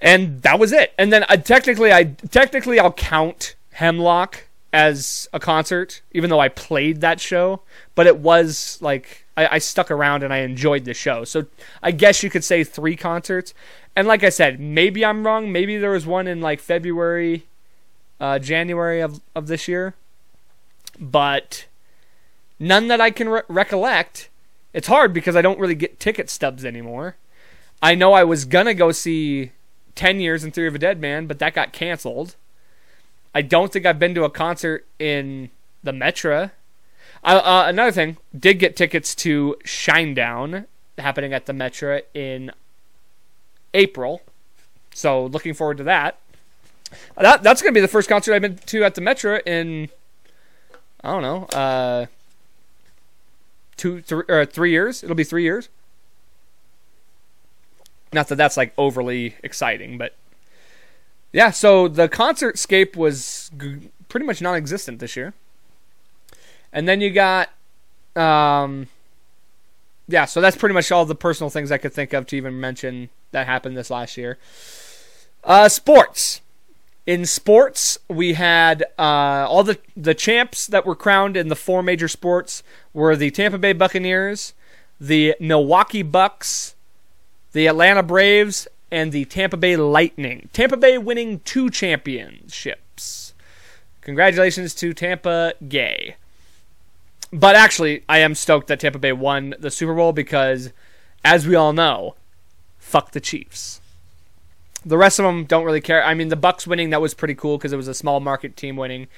[0.00, 0.94] And that was it.
[0.96, 4.45] And then uh, technically, I technically I'll count Hemlock
[4.76, 7.62] as a concert, even though I played that show.
[7.94, 11.24] But it was like I, I, stuck around and I enjoyed the show.
[11.24, 11.46] So
[11.82, 13.54] I guess you could say three concerts.
[13.96, 15.50] And like I said, maybe I'm wrong.
[15.50, 17.46] Maybe there was one in like February,
[18.20, 19.94] uh, January of of this year,
[21.00, 21.64] but
[22.60, 24.28] none that I can re- recollect.
[24.74, 27.16] It's hard because I don't really get ticket stubs anymore.
[27.80, 29.52] I know I was gonna go see
[29.94, 32.36] Ten Years and Theory of a Deadman, but that got canceled.
[33.36, 35.50] I don't think I've been to a concert in
[35.82, 36.52] the Metra.
[37.22, 40.64] Uh, uh, another thing, did get tickets to Shinedown
[40.96, 42.50] happening at the Metra in
[43.74, 44.22] April.
[44.94, 46.18] So looking forward to that.
[47.18, 49.90] That that's gonna be the first concert I've been to at the Metra in
[51.04, 52.06] I don't know, uh,
[53.76, 55.04] two, three, or three years.
[55.04, 55.68] It'll be three years.
[58.14, 60.14] Not that that's like overly exciting, but
[61.32, 65.34] yeah, so the concert scape was g- pretty much non-existent this year.
[66.72, 67.50] And then you got
[68.14, 68.88] um
[70.08, 72.60] yeah, so that's pretty much all the personal things I could think of to even
[72.60, 74.38] mention that happened this last year.
[75.44, 76.40] Uh sports.
[77.06, 81.80] In sports, we had uh, all the the champs that were crowned in the four
[81.80, 84.54] major sports were the Tampa Bay Buccaneers,
[85.00, 86.74] the Milwaukee Bucks,
[87.52, 90.48] the Atlanta Braves, and the Tampa Bay Lightning.
[90.52, 93.34] Tampa Bay winning two championships.
[94.00, 96.16] Congratulations to Tampa Gay.
[97.32, 100.72] But actually, I am stoked that Tampa Bay won the Super Bowl because,
[101.24, 102.14] as we all know,
[102.78, 103.80] fuck the Chiefs.
[104.84, 106.04] The rest of them don't really care.
[106.04, 108.56] I mean, the Bucks winning that was pretty cool because it was a small market
[108.56, 109.08] team winning,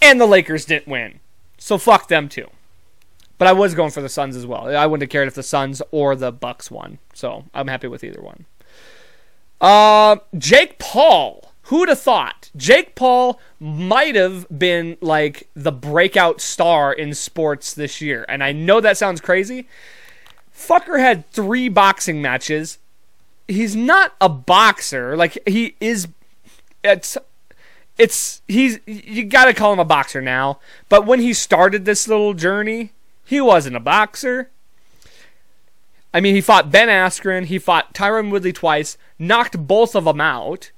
[0.00, 1.20] and the Lakers didn't win,
[1.58, 2.48] so fuck them too.
[3.36, 4.74] But I was going for the Suns as well.
[4.74, 8.02] I wouldn't have cared if the Suns or the Bucks won, so I'm happy with
[8.02, 8.46] either one.
[9.60, 16.92] Uh, Jake Paul, Who'd have thought Jake Paul might have been like the breakout star
[16.92, 18.26] in sports this year?
[18.28, 19.68] And I know that sounds crazy.
[20.52, 22.78] Fucker had three boxing matches.
[23.46, 25.16] He's not a boxer.
[25.16, 26.08] Like he is.
[26.82, 27.16] It's
[27.96, 30.58] it's he's you got to call him a boxer now.
[30.88, 32.94] But when he started this little journey,
[33.24, 34.50] he wasn't a boxer.
[36.12, 40.20] I mean, he fought Ben Askren, he fought Tyron Woodley twice, knocked both of them
[40.20, 40.72] out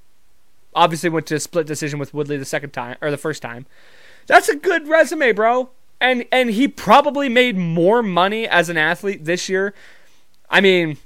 [0.75, 3.67] obviously went to split decision with Woodley the second time or the first time.
[4.27, 5.71] That's a good resume, bro.
[6.01, 9.75] And and he probably made more money as an athlete this year.
[10.51, 10.99] I mean,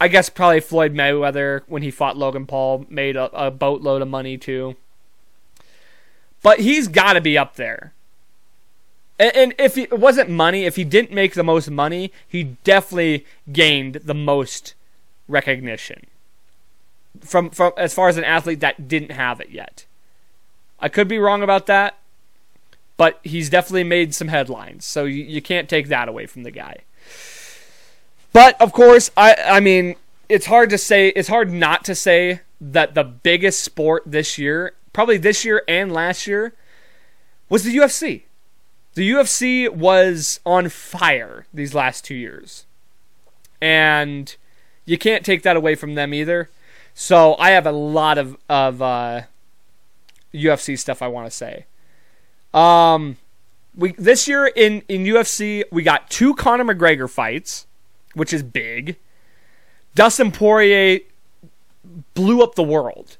[0.00, 4.08] I guess probably Floyd Mayweather when he fought Logan Paul made a, a boatload of
[4.08, 4.76] money too.
[6.42, 7.92] But he's got to be up there.
[9.18, 13.94] And, if it wasn't money, if he didn't make the most money, he definitely gained
[14.04, 14.74] the most
[15.26, 16.06] recognition
[17.20, 19.86] from from as far as an athlete that didn't have it yet.
[20.78, 21.98] I could be wrong about that,
[22.96, 26.50] but he's definitely made some headlines, so you, you can't take that away from the
[26.50, 26.78] guy.
[28.32, 29.96] But of course, I I mean,
[30.28, 31.08] it's hard to say.
[31.08, 35.92] It's hard not to say that the biggest sport this year, probably this year and
[35.92, 36.54] last year,
[37.48, 38.22] was the UFC.
[38.96, 42.64] The UFC was on fire these last two years,
[43.60, 44.34] and
[44.86, 46.48] you can't take that away from them either.
[46.94, 49.22] So I have a lot of of uh,
[50.32, 51.66] UFC stuff I want to say.
[52.54, 53.18] Um,
[53.76, 57.66] we this year in in UFC we got two Conor McGregor fights,
[58.14, 58.96] which is big.
[59.94, 61.00] Dustin Poirier
[62.14, 63.18] blew up the world,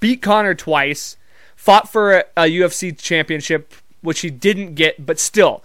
[0.00, 1.16] beat Conor twice,
[1.54, 3.72] fought for a, a UFC championship,
[4.06, 5.64] which he didn't get, but still,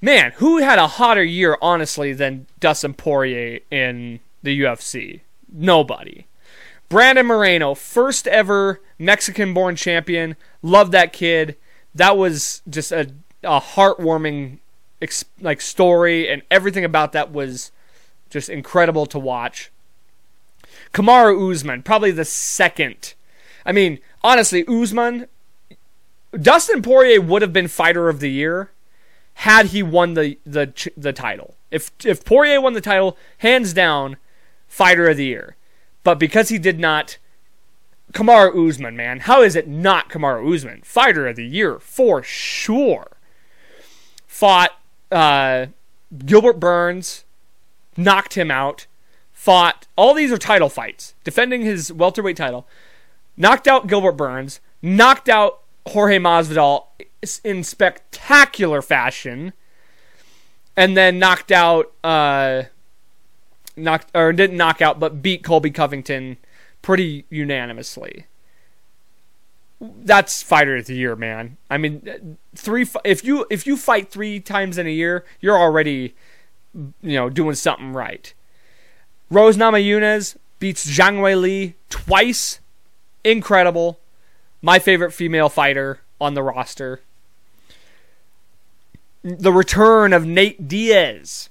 [0.00, 5.20] man, who had a hotter year honestly than Dustin Poirier in the UFC?
[5.52, 6.26] Nobody.
[6.88, 10.36] Brandon Moreno, first ever Mexican born champion.
[10.62, 11.56] Love that kid.
[11.94, 13.12] That was just a,
[13.42, 14.58] a heartwarming
[15.42, 17.72] like story, and everything about that was
[18.30, 19.70] just incredible to watch.
[20.94, 23.12] Kamaru Usman, probably the second.
[23.66, 25.26] I mean, honestly, Usman,
[26.40, 28.70] Dustin Poirier would have been fighter of the year
[29.40, 31.56] had he won the the the title.
[31.70, 34.16] If if Poirier won the title, hands down,
[34.66, 35.56] fighter of the year.
[36.04, 37.18] But because he did not,
[38.12, 40.82] Kamaru Usman, man, how is it not Kamaru Usman?
[40.82, 43.16] Fighter of the year for sure.
[44.26, 44.70] Fought
[45.10, 45.66] uh,
[46.24, 47.24] Gilbert Burns,
[47.96, 48.86] knocked him out.
[49.32, 52.66] Fought all these are title fights, defending his welterweight title.
[53.36, 56.86] Knocked out Gilbert Burns, knocked out Jorge Masvidal
[57.44, 59.52] in spectacular fashion,
[60.76, 62.64] and then knocked out uh,
[63.76, 66.38] knocked or didn't knock out, but beat Colby Covington
[66.82, 68.26] pretty unanimously.
[69.80, 71.58] That's fighter of the year, man.
[71.70, 72.86] I mean, three.
[73.04, 76.14] If you if you fight three times in a year, you're already,
[76.74, 78.32] you know, doing something right.
[79.30, 82.60] Rose Namajunas beats Zhang Weili twice.
[83.22, 83.98] Incredible.
[84.62, 87.00] My favorite female fighter on the roster.
[89.22, 91.50] The return of Nate Diaz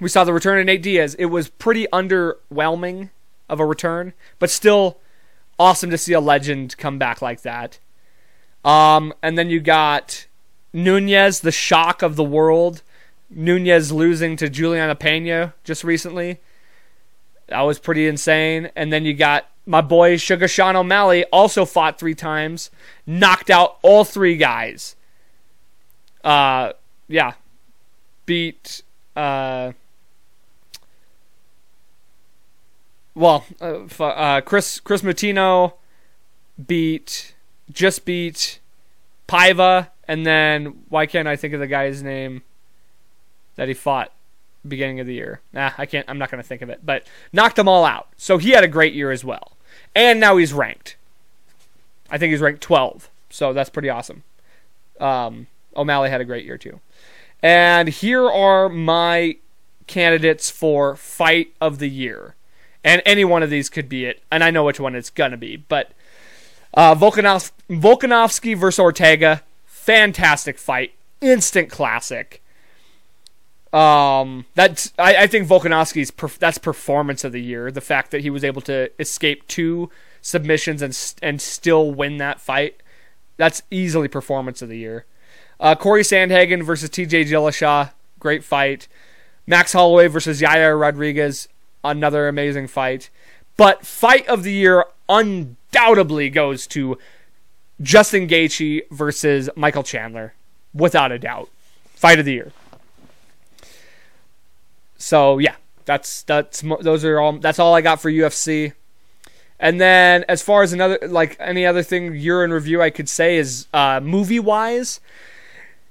[0.00, 1.14] we saw the return of Nate Diaz.
[1.18, 3.10] It was pretty underwhelming
[3.48, 4.98] of a return, but still
[5.58, 7.78] awesome to see a legend come back like that.
[8.64, 10.26] Um, and then you got
[10.72, 12.82] Nunes, the shock of the world.
[13.28, 16.40] Nunes losing to Juliana Pena just recently.
[17.50, 18.70] That was pretty insane.
[18.74, 22.70] And then you got my boy Sugar Sean O'Malley, also fought three times,
[23.06, 24.96] knocked out all three guys.
[26.24, 26.72] Uh,
[27.08, 27.34] yeah,
[28.26, 28.82] beat
[29.16, 29.72] uh,
[33.14, 35.74] well, uh, uh, Kris Kris Moutinho
[36.66, 37.34] beat
[37.70, 38.60] just beat
[39.28, 42.42] Paiva, and then why can't I think of the guy's name
[43.56, 44.12] that he fought
[44.66, 45.40] beginning of the year?
[45.52, 46.08] Nah, I can't.
[46.08, 48.08] I'm not going to think of it, but knocked them all out.
[48.16, 49.56] So he had a great year as well,
[49.94, 50.96] and now he's ranked.
[52.10, 54.24] I think he's ranked 12, so that's pretty awesome.
[54.98, 56.80] Um, O'Malley had a great year too,
[57.42, 59.36] and here are my
[59.86, 62.34] candidates for fight of the year
[62.84, 64.22] and any one of these could be it.
[64.30, 65.92] And I know which one it's gonna be, but
[66.74, 72.42] uh, Volkanov- Volkanovski versus Ortega, fantastic fight, instant classic.
[73.72, 77.70] Um, that's I, I think Volkanovski's that's performance of the year.
[77.70, 79.90] The fact that he was able to escape two
[80.20, 82.80] submissions and and still win that fight,
[83.36, 85.04] that's easily performance of the year.
[85.60, 87.26] Uh, Corey Sandhagen versus T.J.
[87.26, 88.88] Dillashaw, great fight.
[89.46, 91.48] Max Holloway versus Yair Rodriguez,
[91.84, 93.10] another amazing fight.
[93.56, 96.98] But fight of the year undoubtedly goes to
[97.82, 100.34] Justin Gaethje versus Michael Chandler,
[100.72, 101.50] without a doubt.
[101.94, 102.52] Fight of the year.
[105.00, 107.32] So yeah, that's that's those are all.
[107.32, 108.74] That's all I got for UFC.
[109.58, 113.08] And then as far as another like any other thing year in review I could
[113.08, 115.00] say is uh, movie wise,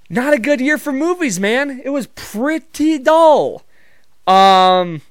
[0.10, 1.82] not a good year for movies, man.
[1.84, 3.64] It was pretty dull.
[4.26, 5.02] Um,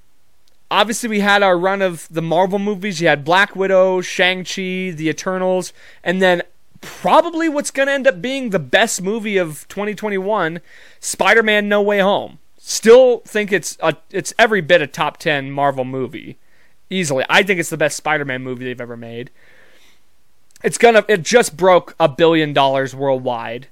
[0.70, 3.00] obviously we had our run of the Marvel movies.
[3.00, 5.72] You had Black Widow, Shang Chi, The Eternals,
[6.02, 6.42] and then
[6.80, 10.60] probably what's going to end up being the best movie of 2021,
[11.00, 12.38] Spider-Man: No Way Home.
[12.70, 16.36] Still think it's a, it's every bit a top 10 Marvel movie
[16.90, 17.24] easily.
[17.26, 19.30] I think it's the best Spider-Man movie they've ever made.
[20.62, 21.02] It's gonna.
[21.08, 23.68] It just broke a billion dollars worldwide.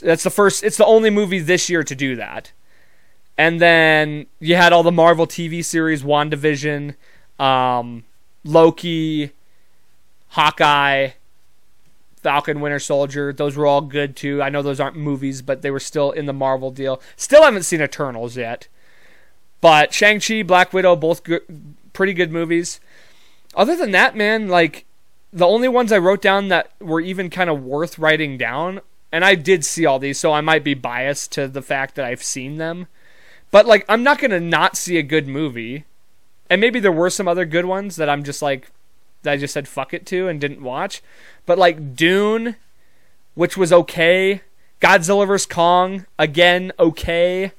[0.00, 0.62] That's the first.
[0.62, 2.52] It's the only movie this year to do that.
[3.36, 6.94] And then you had all the Marvel TV series, WandaVision,
[7.40, 8.04] um,
[8.44, 9.32] Loki,
[10.28, 11.10] Hawkeye,
[12.22, 13.32] Falcon, Winter Soldier.
[13.32, 14.42] Those were all good too.
[14.42, 17.00] I know those aren't movies, but they were still in the Marvel deal.
[17.16, 18.68] Still haven't seen Eternals yet.
[19.60, 21.42] But Shang-Chi, Black Widow, both good,
[21.92, 22.80] pretty good movies.
[23.54, 24.84] Other than that, man, like
[25.32, 28.80] the only ones I wrote down that were even kind of worth writing down,
[29.12, 32.04] and I did see all these, so I might be biased to the fact that
[32.04, 32.86] I've seen them.
[33.50, 35.84] But like I'm not going to not see a good movie.
[36.48, 38.70] And maybe there were some other good ones that I'm just like
[39.24, 41.02] I just said fuck it to and didn't watch.
[41.46, 42.56] But like Dune,
[43.34, 44.42] which was okay.
[44.80, 45.46] Godzilla vs.
[45.46, 47.52] Kong, again, okay.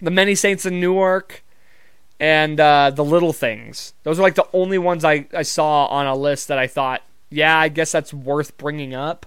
[0.00, 1.42] The Many Saints in Newark,
[2.20, 3.94] and uh, The Little Things.
[4.02, 7.02] Those are like the only ones I, I saw on a list that I thought,
[7.30, 9.26] yeah, I guess that's worth bringing up.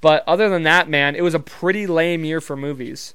[0.00, 3.14] But other than that, man, it was a pretty lame year for movies.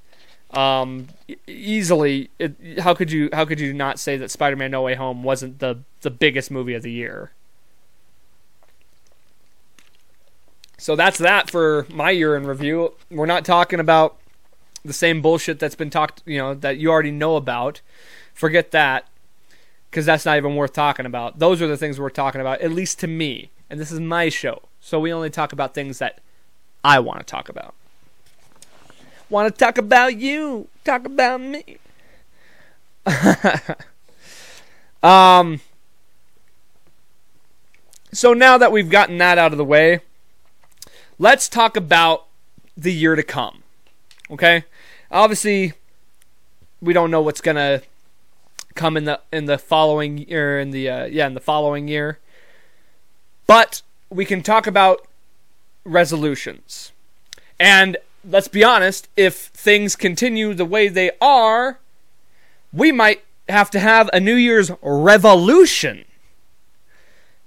[0.51, 1.09] Um,
[1.45, 5.23] easily, it, how could you how could you not say that Spider-Man: No Way Home
[5.23, 7.31] wasn't the the biggest movie of the year?
[10.77, 12.93] So that's that for my year in review.
[13.11, 14.17] We're not talking about
[14.83, 17.81] the same bullshit that's been talked, you know, that you already know about.
[18.33, 19.05] Forget that
[19.89, 21.39] because that's not even worth talking about.
[21.39, 23.51] Those are the things we're talking about, at least to me.
[23.69, 24.63] And this is my show.
[24.79, 26.21] So we only talk about things that
[26.83, 27.75] I want to talk about.
[29.29, 30.67] Want to talk about you?
[30.83, 31.77] Talk about me.
[35.03, 35.61] um
[38.11, 40.01] So now that we've gotten that out of the way,
[41.17, 42.25] let's talk about
[42.75, 43.63] the year to come.
[44.31, 44.63] Okay?
[45.11, 45.73] Obviously,
[46.81, 47.83] we don't know what's going to
[48.75, 52.19] come in the in the following year in the uh, yeah, in the following year.
[53.45, 55.07] But we can talk about
[55.83, 56.91] resolutions.
[57.59, 57.97] And
[58.27, 61.79] let's be honest, if things continue the way they are,
[62.71, 66.05] we might have to have a New Year's revolution.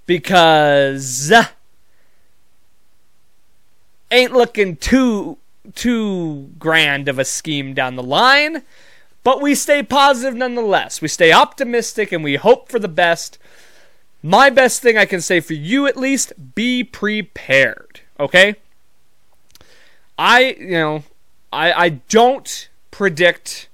[0.05, 1.45] Because uh,
[4.11, 5.37] ain't looking too
[5.75, 8.63] too grand of a scheme down the line,
[9.23, 11.01] but we stay positive nonetheless.
[11.01, 13.37] We stay optimistic and we hope for the best.
[14.21, 18.57] My best thing I can say for you at least, be prepared, okay?
[20.17, 21.03] I, you know,
[21.51, 23.69] I I don't predict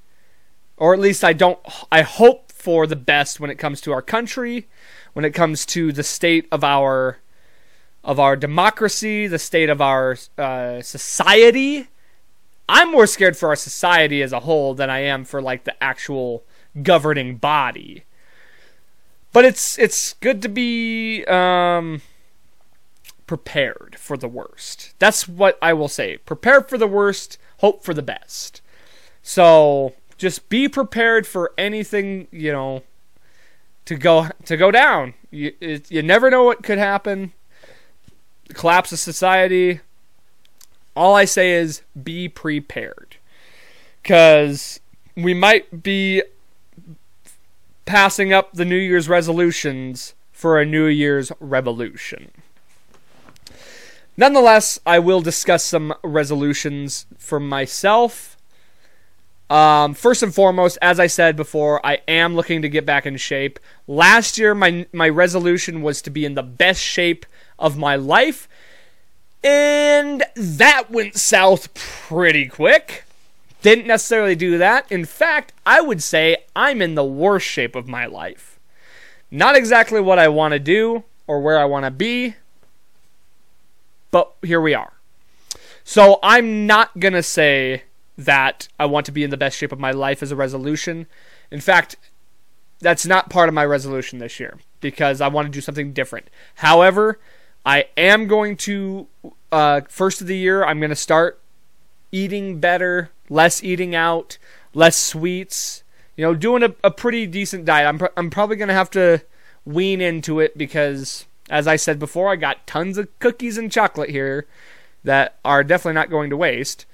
[0.80, 1.60] or at least I don't
[1.92, 4.68] I hope for the best when it comes to our country,
[5.14, 7.20] when it comes to the state of our
[8.04, 11.88] of our democracy, the state of our uh, society.
[12.68, 15.84] I'm more scared for our society as a whole than I am for like the
[15.84, 16.44] actual
[16.82, 18.04] governing body.
[19.34, 22.02] But it's it's good to be um,
[23.30, 24.96] prepared for the worst.
[24.98, 26.18] That's what I will say.
[26.18, 28.60] Prepare for the worst, hope for the best.
[29.22, 32.82] So just be prepared for anything you know
[33.86, 35.14] to go to go down.
[35.30, 37.34] You it, you never know what could happen
[38.56, 39.82] collapse of society.
[40.96, 43.18] All I say is be prepared.
[44.02, 44.80] Because
[45.16, 46.24] we might be
[47.86, 52.32] passing up the New Year's resolutions for a New Year's revolution.
[54.20, 58.36] Nonetheless, I will discuss some resolutions for myself.
[59.50, 63.16] Um, first and foremost, as I said before, I am looking to get back in
[63.16, 63.62] shape.
[63.88, 67.26] Last year, my my resolution was to be in the best shape
[67.58, 68.50] of my life.
[69.42, 73.06] And that went south pretty quick.
[73.62, 74.92] Didn't necessarily do that.
[74.92, 78.60] In fact, I would say I'm in the worst shape of my life.
[79.32, 82.36] Not exactly what I want to do or where I want to be,
[84.12, 84.94] but here we are.
[85.84, 87.84] So I'm not going to say
[88.18, 91.08] that I want to be in the best shape of my life as a resolution.
[91.52, 91.96] In fact,
[92.80, 96.30] that's not part of my resolution this year because I want to do something different.
[96.56, 97.20] However,
[97.66, 99.08] I am going to
[99.52, 100.64] uh, first of the year.
[100.64, 101.42] I'm going to start
[102.12, 104.38] eating better, less eating out,
[104.74, 105.84] less sweets.
[106.16, 107.88] You know, doing a, a pretty decent diet.
[107.88, 109.24] I'm pr- I'm probably going to have to
[109.66, 114.10] wean into it because, as I said before, I got tons of cookies and chocolate
[114.10, 114.48] here
[115.04, 116.86] that are definitely not going to waste.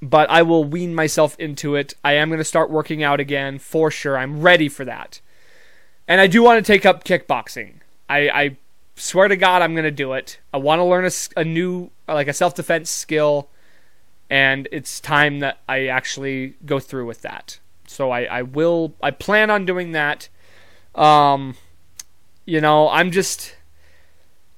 [0.00, 1.94] But I will wean myself into it.
[2.04, 4.16] I am going to start working out again for sure.
[4.16, 5.20] I'm ready for that.
[6.06, 7.80] And I do want to take up kickboxing.
[8.08, 8.56] I, I
[8.94, 10.38] swear to God, I'm going to do it.
[10.52, 13.48] I want to learn a, a new, like a self defense skill.
[14.30, 17.58] And it's time that I actually go through with that.
[17.86, 20.28] So I, I will, I plan on doing that.
[20.94, 21.56] Um,
[22.48, 23.54] you know, I'm just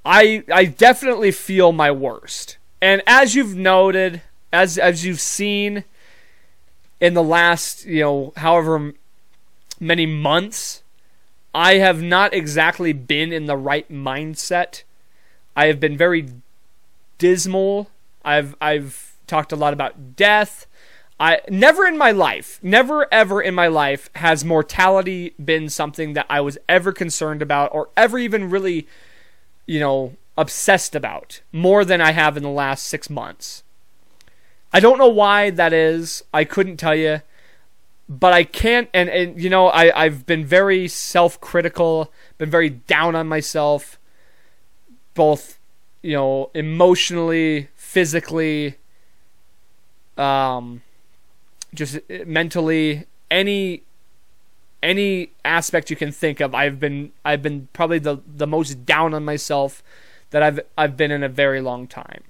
[0.05, 2.57] I I definitely feel my worst.
[2.81, 4.23] And as you've noted,
[4.53, 5.83] as as you've seen
[7.01, 8.93] in the last, you know, however
[9.81, 10.85] many months,
[11.53, 14.85] I have not exactly been in the right mindset.
[15.57, 16.29] I have been very
[17.19, 17.91] dismal.
[18.25, 20.69] I've I've talked a lot about death.
[21.21, 26.25] I never in my life, never ever in my life has mortality been something that
[26.31, 28.89] I was ever concerned about or ever even really,
[29.67, 33.63] you know, obsessed about more than I have in the last 6 months.
[34.73, 36.25] I don't know why that is.
[36.33, 37.21] I couldn't tell you.
[38.09, 42.71] But I can't and, and you know, I, I've been very self critical, been very
[42.71, 44.01] down on myself,
[45.15, 45.59] both,
[46.03, 48.77] you know, emotionally, physically,
[50.17, 50.81] um
[51.75, 53.83] just uh, mentally any
[54.83, 59.15] any aspect you can think of I've been I've been probably the the most down
[59.15, 59.83] on myself
[60.31, 62.23] that I've I've been in a very long time.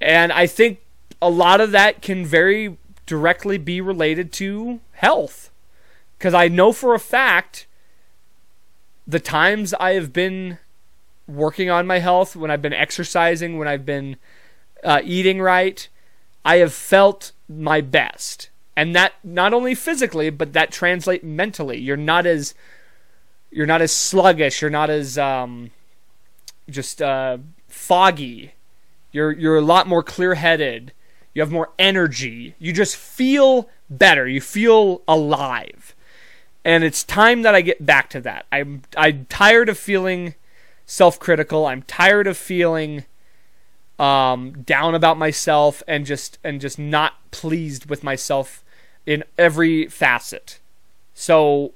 [0.00, 0.80] And I think
[1.20, 5.50] a lot of that can very directly be related to health.
[6.18, 7.66] Cuz I know for a fact
[9.06, 10.58] the times I have been
[11.26, 14.16] working on my health, when I've been exercising, when I've been
[14.84, 15.88] uh, eating right,
[16.44, 18.50] I have felt my best.
[18.76, 21.78] And that not only physically, but that translate mentally.
[21.78, 22.54] You're not as
[23.50, 25.70] you're not as sluggish, you're not as um,
[26.70, 27.38] just uh,
[27.68, 28.54] foggy.
[29.12, 30.92] You're you're a lot more clear-headed.
[31.34, 32.54] You have more energy.
[32.58, 34.26] You just feel better.
[34.26, 35.94] You feel alive.
[36.64, 38.46] And it's time that I get back to that.
[38.50, 40.34] I'm I'm tired of feeling
[40.86, 41.66] self-critical.
[41.66, 43.04] I'm tired of feeling
[44.02, 48.64] um, down about myself and just and just not pleased with myself
[49.06, 50.58] in every facet.
[51.14, 51.72] So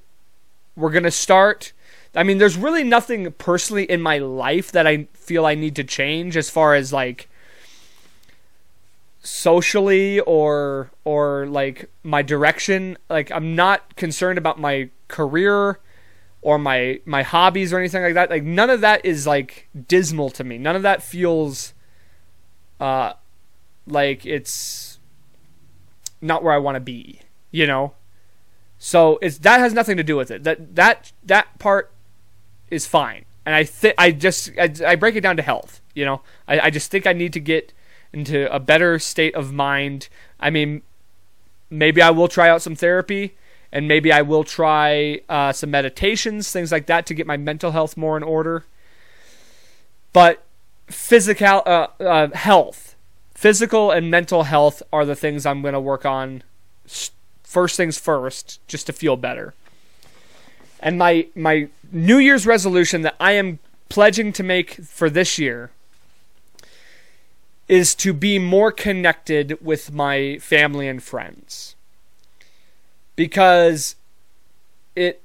[0.75, 1.71] we're gonna start.
[2.13, 5.85] I mean, there's really nothing personally in my life that I feel I need to
[5.85, 7.29] change as far as like
[9.21, 12.97] socially or or like my direction.
[13.09, 15.79] Like I'm not concerned about my career
[16.41, 18.29] or my my hobbies or anything like that.
[18.29, 20.57] Like none of that is like dismal to me.
[20.57, 21.73] None of that feels
[22.79, 23.13] uh,
[23.85, 24.99] like it's
[26.21, 27.21] not where I want to be,
[27.51, 27.93] you know.
[28.77, 30.43] So it's that has nothing to do with it.
[30.43, 31.91] That that that part
[32.69, 35.81] is fine, and I think I just I, I, break it down to health.
[35.95, 37.73] You know, I, I just think I need to get
[38.13, 40.09] into a better state of mind.
[40.39, 40.83] I mean,
[41.69, 43.35] maybe I will try out some therapy,
[43.71, 47.71] and maybe I will try uh, some meditations, things like that, to get my mental
[47.71, 48.65] health more in order.
[50.13, 50.43] But
[50.87, 52.95] physical uh, uh, health,
[53.33, 56.43] physical and mental health are the things I'm going to work on
[57.43, 59.53] first things first, just to feel better.
[60.79, 63.59] And my my New Year's resolution that I am
[63.89, 65.71] pledging to make for this year
[67.67, 71.75] is to be more connected with my family and friends.
[73.15, 73.95] Because
[74.95, 75.21] it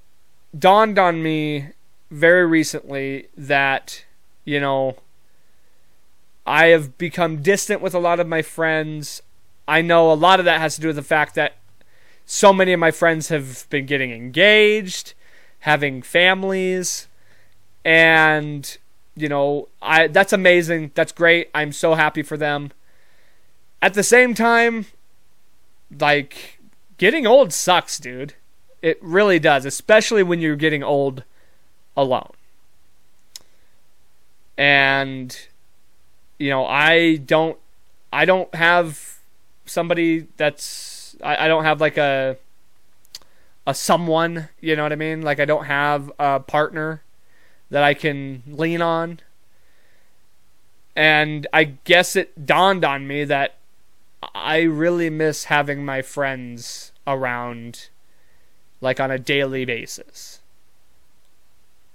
[0.59, 1.69] dawned on me
[2.11, 4.05] very recently that,
[4.45, 4.97] you know,
[6.47, 9.23] I have become distant with a lot of my friends.
[9.69, 11.57] I know a lot of that has to do with the fact that
[12.27, 15.15] so many of my friends have been getting engaged,
[15.61, 17.09] having families,
[17.85, 18.77] and
[19.15, 20.93] you know, I that's amazing.
[20.95, 21.51] That's great.
[21.55, 22.73] I'm so happy for them.
[23.81, 24.87] At the same time,
[25.97, 26.59] like
[26.99, 28.35] getting old sucks, dude.
[28.81, 31.23] It really does, especially when you're getting old
[31.97, 32.33] alone.
[34.57, 35.37] And
[36.43, 37.57] you know, I don't,
[38.13, 39.19] I don't have
[39.65, 42.37] somebody that's, I, I don't have like a,
[43.65, 45.23] a someone, you know what I mean?
[45.23, 47.03] Like I don't have a partner
[47.71, 49.21] that I can lean on.
[50.97, 53.55] And I guess it dawned on me that
[54.35, 57.89] I really miss having my friends around
[58.81, 60.41] like on a daily basis.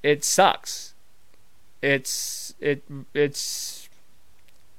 [0.03, 0.93] It sucks.
[1.81, 2.83] It's it
[3.13, 3.76] it's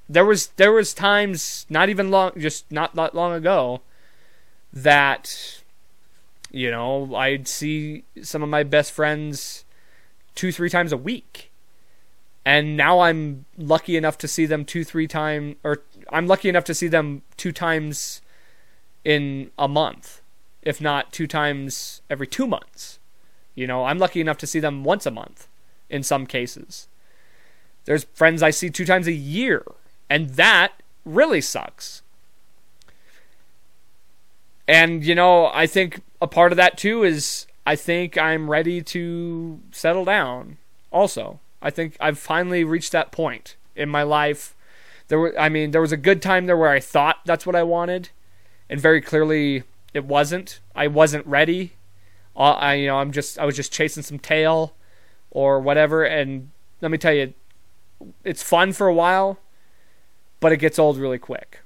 [0.09, 3.83] there was there was times not even long just not that long ago
[4.73, 5.63] that
[6.51, 9.65] you know I'd see some of my best friends
[10.35, 11.51] two three times a week.
[12.45, 16.65] And now I'm lucky enough to see them two three times or I'm lucky enough
[16.65, 18.23] to see them two times
[19.05, 20.23] in a month
[20.63, 22.99] if not two times every 2 months.
[23.55, 25.49] You know I'm lucky enough to see them once a month
[25.91, 26.89] in some cases.
[27.85, 29.65] There's friends I see two times a year
[30.09, 30.73] and that
[31.05, 32.03] really sucks.
[34.67, 38.83] And, you know, I think a part of that too is I think I'm ready
[38.83, 40.59] to settle down
[40.91, 41.41] also.
[41.63, 44.55] I think I've finally reached that point in my life.
[45.09, 47.57] There were, I mean, there was a good time there where I thought that's what
[47.57, 48.11] I wanted,
[48.69, 50.61] and very clearly it wasn't.
[50.75, 51.73] I wasn't ready.
[52.37, 54.75] Uh, I, you know, I'm just, I was just chasing some tail,
[55.31, 56.05] or whatever.
[56.05, 56.51] And
[56.81, 57.35] let me tell you,
[58.25, 59.39] it's fun for a while,
[60.41, 61.61] but it gets old really quick.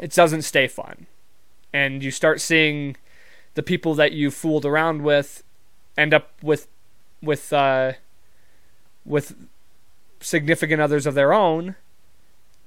[0.00, 1.06] It doesn't stay fun.
[1.72, 2.96] And you start seeing
[3.54, 5.42] the people that you fooled around with
[5.96, 6.68] end up with
[7.22, 7.92] with uh,
[9.04, 9.34] with
[10.20, 11.76] significant others of their own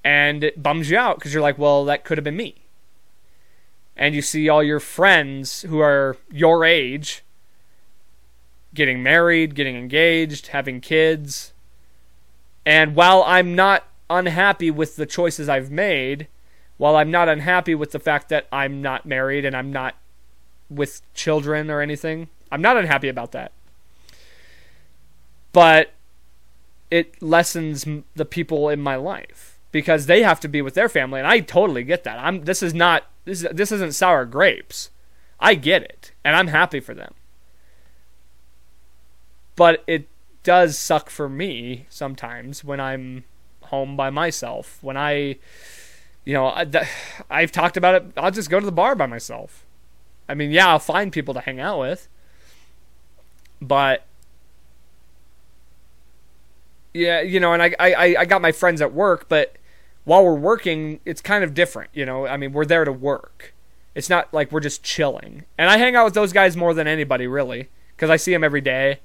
[0.03, 2.55] and it bums you out because you're like, well, that could have been me.
[3.97, 7.23] And you see all your friends who are your age
[8.73, 11.51] getting married, getting engaged, having kids.
[12.65, 16.27] And while I'm not unhappy with the choices I've made,
[16.77, 19.95] while I'm not unhappy with the fact that I'm not married and I'm not
[20.69, 23.51] with children or anything, I'm not unhappy about that.
[25.51, 25.93] But
[26.91, 27.85] it lessens
[28.15, 31.39] the people in my life because they have to be with their family and I
[31.39, 32.19] totally get that.
[32.19, 34.89] I'm this is not this this isn't sour grapes.
[35.39, 37.13] I get it and I'm happy for them.
[39.55, 40.07] But it
[40.43, 43.25] does suck for me sometimes when I'm
[43.67, 44.79] home by myself.
[44.81, 45.37] When I,
[46.25, 46.65] you know, I,
[47.29, 48.11] I've talked about it.
[48.17, 49.65] I'll just go to the bar by myself.
[50.29, 52.09] I mean, yeah, I'll find people to hang out with,
[53.61, 54.05] but
[56.93, 59.55] yeah, you know, and I, I, I got my friends at work, but
[60.03, 61.91] while we're working, it's kind of different.
[61.93, 63.53] You know, I mean, we're there to work.
[63.95, 65.45] It's not like we're just chilling.
[65.57, 68.43] And I hang out with those guys more than anybody, really, because I see them
[68.43, 68.99] every day,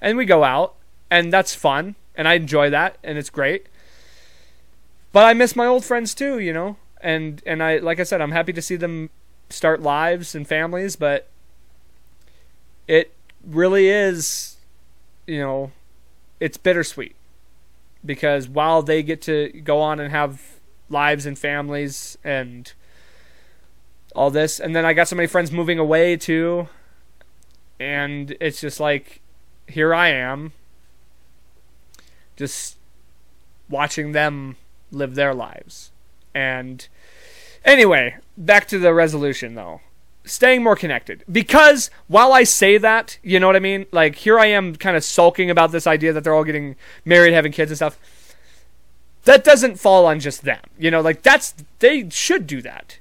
[0.00, 0.74] and we go out,
[1.10, 3.66] and that's fun, and I enjoy that, and it's great.
[5.14, 6.76] But I miss my old friends too, you know.
[7.00, 9.10] And and I like I said, I'm happy to see them
[9.48, 11.28] start lives and families, but
[12.88, 13.14] it
[13.46, 14.56] really is,
[15.28, 15.70] you know,
[16.40, 17.14] it's bittersweet
[18.04, 20.42] because while they get to go on and have
[20.88, 22.72] lives and families and
[24.16, 26.68] all this, and then I got so many friends moving away too,
[27.78, 29.20] and it's just like,
[29.68, 30.52] here I am,
[32.36, 32.78] just
[33.68, 34.56] watching them
[34.94, 35.90] live their lives.
[36.34, 36.86] And
[37.64, 39.80] anyway, back to the resolution though.
[40.26, 41.22] Staying more connected.
[41.30, 43.84] Because while I say that, you know what I mean?
[43.92, 47.34] Like, here I am kind of sulking about this idea that they're all getting married,
[47.34, 47.98] having kids and stuff.
[49.24, 50.62] That doesn't fall on just them.
[50.78, 52.98] You know, like, that's, they should do that.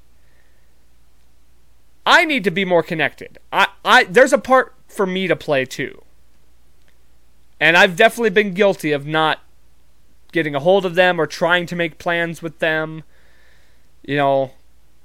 [2.05, 3.37] I need to be more connected.
[3.53, 6.03] I, I, there's a part for me to play too.
[7.57, 9.39] And I've definitely been guilty of not
[10.33, 13.03] getting a hold of them or trying to make plans with them.
[14.03, 14.51] You know,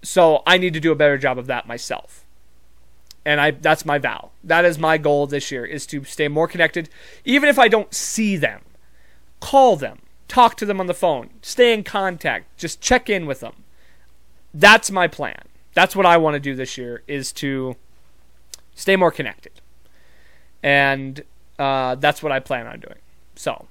[0.02, 2.24] so I need to do a better job of that myself.
[3.24, 4.30] And I that's my vow.
[4.42, 6.88] That is my goal this year is to stay more connected
[7.24, 8.62] even if I don't see them.
[9.40, 13.40] Call them, talk to them on the phone, stay in contact, just check in with
[13.40, 13.64] them.
[14.52, 15.42] That's my plan.
[15.74, 17.76] That's what I want to do this year is to
[18.74, 19.52] stay more connected.
[20.62, 21.22] And
[21.58, 22.98] uh, that's what I plan on doing.
[23.36, 23.66] So,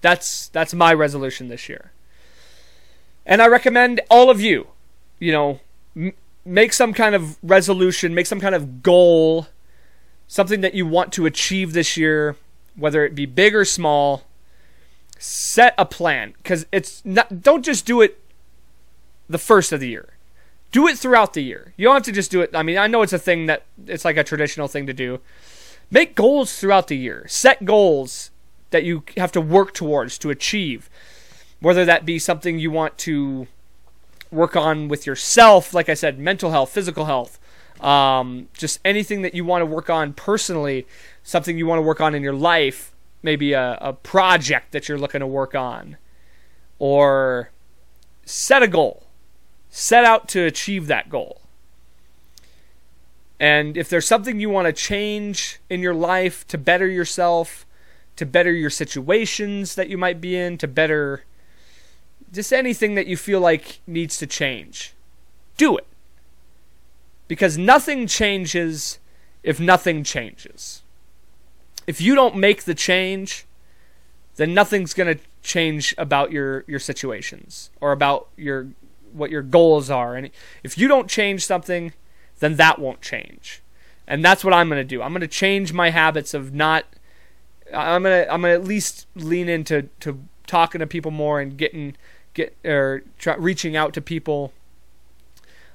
[0.00, 1.92] that's that's my resolution this year.
[3.26, 4.68] And I recommend all of you,
[5.18, 5.60] you know,
[5.94, 9.48] m- make some kind of resolution, make some kind of goal,
[10.26, 12.36] something that you want to achieve this year,
[12.76, 14.24] whether it be big or small.
[15.20, 18.20] Set a plan cuz it's not don't just do it
[19.28, 20.14] the first of the year.
[20.70, 21.72] Do it throughout the year.
[21.76, 22.50] You don't have to just do it.
[22.54, 25.20] I mean, I know it's a thing that it's like a traditional thing to do.
[25.90, 27.26] Make goals throughout the year.
[27.26, 28.30] Set goals
[28.70, 30.90] that you have to work towards to achieve.
[31.60, 33.46] Whether that be something you want to
[34.30, 37.38] work on with yourself, like I said, mental health, physical health,
[37.80, 40.86] um, just anything that you want to work on personally,
[41.22, 42.92] something you want to work on in your life,
[43.22, 45.96] maybe a, a project that you're looking to work on,
[46.78, 47.50] or
[48.24, 49.04] set a goal.
[49.70, 51.42] Set out to achieve that goal.
[53.38, 57.66] And if there's something you want to change in your life to better yourself,
[58.18, 61.24] to better your situations that you might be in, to better
[62.32, 64.92] just anything that you feel like needs to change,
[65.56, 65.86] do it.
[67.28, 68.98] Because nothing changes
[69.42, 70.82] if nothing changes.
[71.86, 73.46] If you don't make the change,
[74.36, 78.68] then nothing's going to change about your your situations or about your
[79.12, 80.16] what your goals are.
[80.16, 80.30] And
[80.64, 81.92] if you don't change something,
[82.40, 83.62] then that won't change.
[84.06, 85.02] And that's what I'm going to do.
[85.02, 86.84] I'm going to change my habits of not
[87.74, 91.96] I'm to I'm to at least lean into to talking to people more and getting
[92.34, 93.02] get or
[93.38, 94.52] reaching out to people.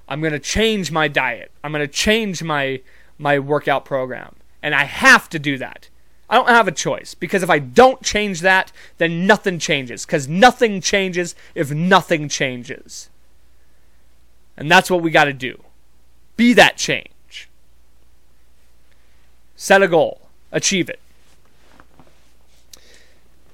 [0.07, 1.51] I'm to change my diet.
[1.63, 2.81] I'm to change my
[3.17, 4.35] my workout program.
[4.61, 5.89] And I have to do that.
[6.29, 10.27] I don't have a choice because if I don't change that, then nothing changes because
[10.27, 13.09] nothing changes if nothing changes.
[14.55, 15.63] And that's what we got to do.
[16.37, 17.49] Be that change.
[19.55, 20.21] Set a goal,
[20.51, 20.99] achieve it.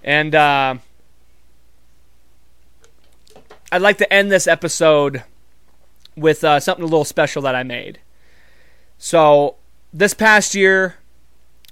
[0.03, 0.75] And uh,
[3.71, 5.23] I'd like to end this episode
[6.15, 7.99] with uh, something a little special that I made.
[8.97, 9.55] So,
[9.93, 10.97] this past year,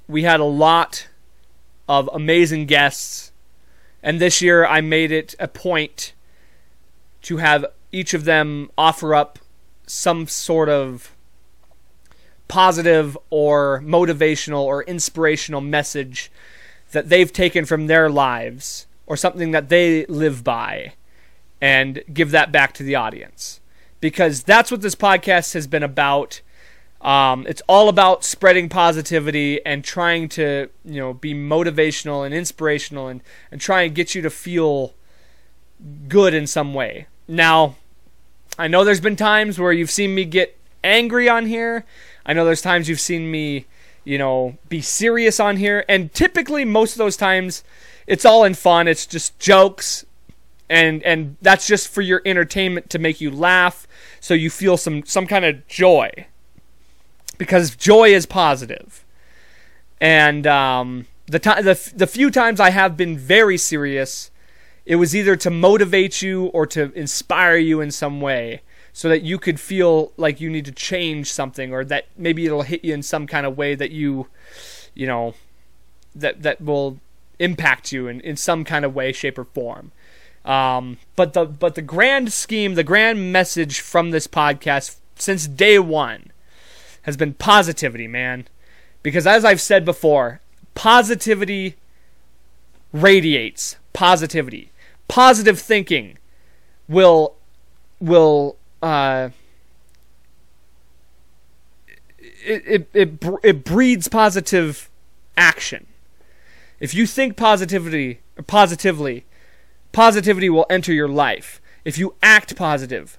[0.07, 1.07] we had a lot
[1.88, 3.32] of amazing guests.
[4.01, 6.13] And this year, I made it a point
[7.23, 9.39] to have each of them offer up
[9.86, 11.15] some sort of
[12.47, 16.32] positive or motivational or inspirational message
[16.91, 20.93] that they've taken from their lives or something that they live by
[21.61, 23.59] and give that back to the audience.
[23.99, 26.41] Because that's what this podcast has been about.
[27.01, 33.07] Um, it's all about spreading positivity and trying to, you know, be motivational and inspirational
[33.07, 33.21] and,
[33.51, 34.93] and try and get you to feel
[36.07, 37.07] good in some way.
[37.27, 37.75] Now,
[38.57, 41.85] I know there's been times where you've seen me get angry on here.
[42.25, 43.65] I know there's times you've seen me,
[44.08, 45.84] you know, be serious on here.
[45.89, 47.64] And typically, most of those times,
[48.08, 48.88] it's all in fun.
[48.88, 50.05] It's just jokes.
[50.70, 53.86] And, and that's just for your entertainment to make you laugh
[54.22, 56.10] so you feel some, some kind of joy.
[57.38, 59.05] Because joy is positive.
[59.99, 64.32] And um, the, t- the, the few times I have been very serious,
[64.86, 68.62] it was either to motivate you or to inspire you in some way
[68.97, 72.63] so that you could feel like you need to change something or that maybe it'll
[72.63, 74.25] hit you in some kind of way that you
[74.95, 75.35] you know
[76.15, 76.97] that that will
[77.37, 79.91] impact you in, in some kind of way shape or form.
[80.43, 85.77] Um, but the but the grand scheme the grand message from this podcast since day
[85.77, 86.31] one
[87.03, 88.47] has been positivity man.
[89.03, 90.41] Because as i've said before
[90.73, 91.75] positivity
[92.91, 94.71] radiates positivity.
[95.07, 96.17] Positive thinking
[96.87, 97.35] will
[97.99, 99.30] will uh,
[102.17, 104.89] it, it, it, it breeds positive
[105.36, 105.88] action.
[106.80, 109.25] If you think positivity positively,
[109.91, 111.59] positivity will enter your life.
[111.84, 113.17] If you act positive,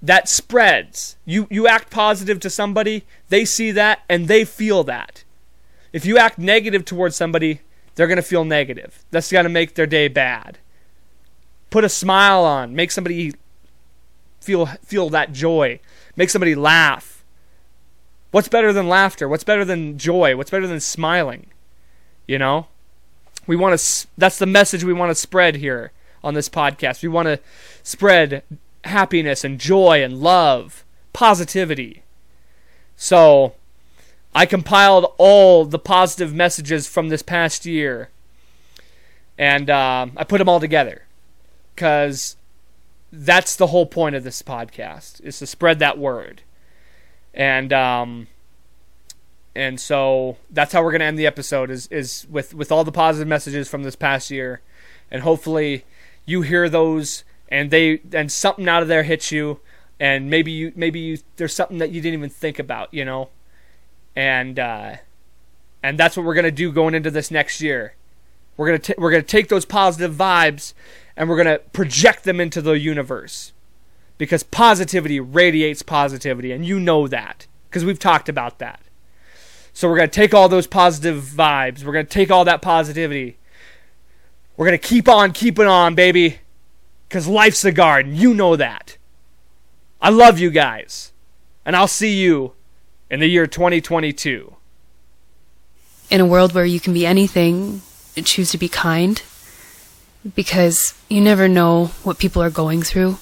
[0.00, 1.16] that spreads.
[1.26, 5.24] You you act positive to somebody, they see that and they feel that.
[5.92, 7.60] If you act negative towards somebody,
[7.94, 9.04] they're going to feel negative.
[9.10, 10.58] That's going to make their day bad
[11.70, 13.32] put a smile on, make somebody
[14.40, 15.80] feel feel that joy,
[16.16, 17.24] make somebody laugh.
[18.30, 19.28] What's better than laughter?
[19.28, 20.36] What's better than joy?
[20.36, 21.46] What's better than smiling?
[22.26, 22.66] You know?
[23.46, 27.02] We want to that's the message we want to spread here on this podcast.
[27.02, 27.40] We want to
[27.82, 28.42] spread
[28.84, 32.02] happiness and joy and love, positivity.
[32.96, 33.54] So,
[34.34, 38.10] I compiled all the positive messages from this past year
[39.40, 41.06] and uh, I put them all together
[41.74, 42.36] because
[43.12, 46.42] that's the whole point of this podcast is to spread that word.
[47.34, 48.28] And um
[49.54, 52.84] and so that's how we're going to end the episode is is with with all
[52.84, 54.60] the positive messages from this past year.
[55.10, 55.84] And hopefully
[56.24, 59.60] you hear those and they and something out of there hits you.
[59.98, 63.30] And maybe you maybe you there's something that you didn't even think about you know?
[64.14, 64.96] And uh
[65.82, 67.94] and that's what we're going to do going into this next year
[68.60, 70.74] we're going to we're to take those positive vibes
[71.16, 73.54] and we're to project them into the universe.
[74.18, 78.82] Because positivity radiates positivity, and you know that because we've talked about that.
[79.72, 83.38] So we're to take all those positive vibes, we're to take all that positivity.
[84.58, 86.40] We're to keep on keeping on, baby.
[87.08, 88.14] Because life's a garden.
[88.14, 88.98] You know that.
[90.02, 91.12] I love you guys.
[91.64, 92.52] And I'll see you
[93.10, 94.54] in the year 2022.
[96.10, 97.80] In a world where you can be anything,
[98.26, 99.22] choose to be kind,
[100.34, 103.18] because you never know what people are going through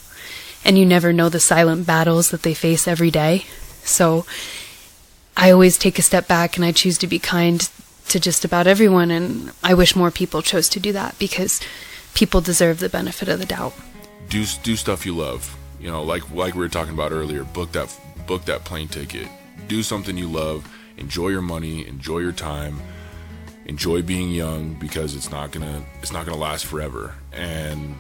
[0.65, 3.45] and you never know the silent battles that they face every day.
[3.85, 4.27] So
[5.37, 7.69] I always take a step back and I choose to be kind
[8.09, 9.11] to just about everyone.
[9.11, 11.61] And I wish more people chose to do that because
[12.15, 13.75] people deserve the benefit of the doubt.
[14.29, 15.57] Do do stuff you love.
[15.81, 17.45] You know, like like we were talking about earlier.
[17.45, 17.97] Book that
[18.27, 19.29] book that plane ticket.
[19.69, 20.69] Do something you love.
[20.97, 21.87] Enjoy your money.
[21.87, 22.81] Enjoy your time.
[23.69, 27.15] Enjoy being young because it's not gonna it's not gonna last forever.
[27.33, 27.95] And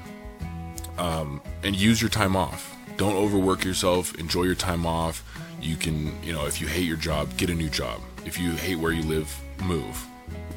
[0.98, 2.76] um, and use your time off.
[2.96, 4.14] Don't overwork yourself.
[4.16, 5.22] Enjoy your time off.
[5.60, 8.00] You can, you know, if you hate your job, get a new job.
[8.24, 10.04] If you hate where you live, move.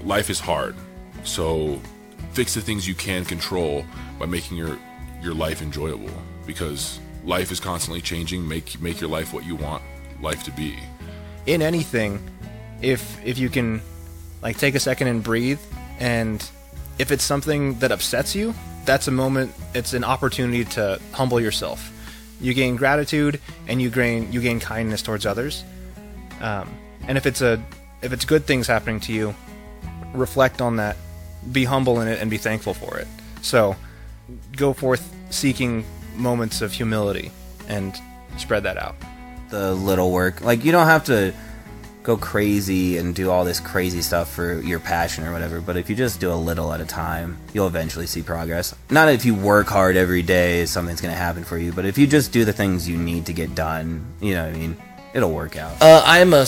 [0.03, 0.75] Life is hard.
[1.23, 1.79] So
[2.31, 3.85] fix the things you can control
[4.19, 4.77] by making your
[5.21, 6.09] your life enjoyable
[6.47, 8.47] because life is constantly changing.
[8.47, 9.83] Make make your life what you want
[10.21, 10.77] life to be.
[11.45, 12.19] In anything,
[12.81, 13.81] if if you can
[14.41, 15.59] like take a second and breathe
[15.99, 16.47] and
[16.97, 18.53] if it's something that upsets you,
[18.85, 21.91] that's a moment it's an opportunity to humble yourself.
[22.39, 25.63] You gain gratitude and you gain you gain kindness towards others.
[26.41, 26.69] Um,
[27.07, 27.63] and if it's a
[28.01, 29.35] if it's good things happening to you,
[30.13, 30.97] reflect on that,
[31.51, 33.07] be humble in it, and be thankful for it.
[33.41, 33.75] So,
[34.55, 35.85] go forth seeking
[36.15, 37.31] moments of humility
[37.67, 37.97] and
[38.37, 38.95] spread that out.
[39.49, 41.33] The little work, like you don't have to
[42.03, 45.89] go crazy and do all this crazy stuff for your passion or whatever, but if
[45.89, 48.73] you just do a little at a time, you'll eventually see progress.
[48.89, 51.97] Not if you work hard every day, something's going to happen for you, but if
[51.97, 54.77] you just do the things you need to get done, you know what I mean?
[55.13, 55.81] It'll work out.
[55.81, 56.45] Uh, I'm a,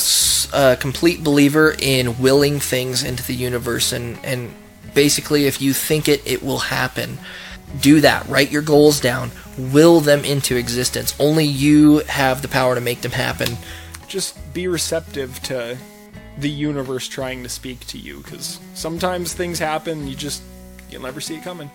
[0.53, 4.53] a complete believer in willing things into the universe, and, and
[4.93, 7.19] basically, if you think it, it will happen.
[7.81, 8.27] Do that.
[8.27, 9.31] Write your goals down.
[9.57, 11.13] Will them into existence.
[11.19, 13.57] Only you have the power to make them happen.
[14.13, 15.77] Just be receptive to
[16.37, 20.41] the universe trying to speak to you because sometimes things happen you just
[20.89, 21.69] you'll never see it coming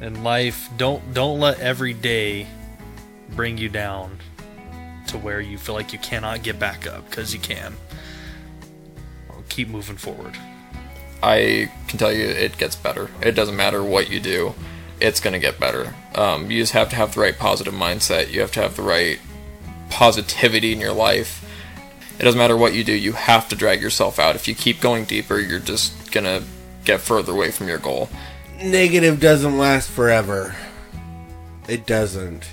[0.00, 2.46] and life don't don't let every day
[3.30, 4.18] bring you down
[5.06, 7.74] to where you feel like you cannot get back up because you can
[9.48, 10.36] keep moving forward
[11.22, 13.10] I can tell you it gets better.
[13.20, 14.54] It doesn't matter what you do,
[15.00, 15.94] it's going to get better.
[16.14, 18.30] Um, you just have to have the right positive mindset.
[18.30, 19.18] You have to have the right
[19.90, 21.44] positivity in your life.
[22.18, 24.34] It doesn't matter what you do, you have to drag yourself out.
[24.34, 26.42] If you keep going deeper, you're just to
[26.84, 28.08] get further away from your goal.
[28.62, 30.56] Negative doesn't last forever.
[31.68, 32.48] It doesn't.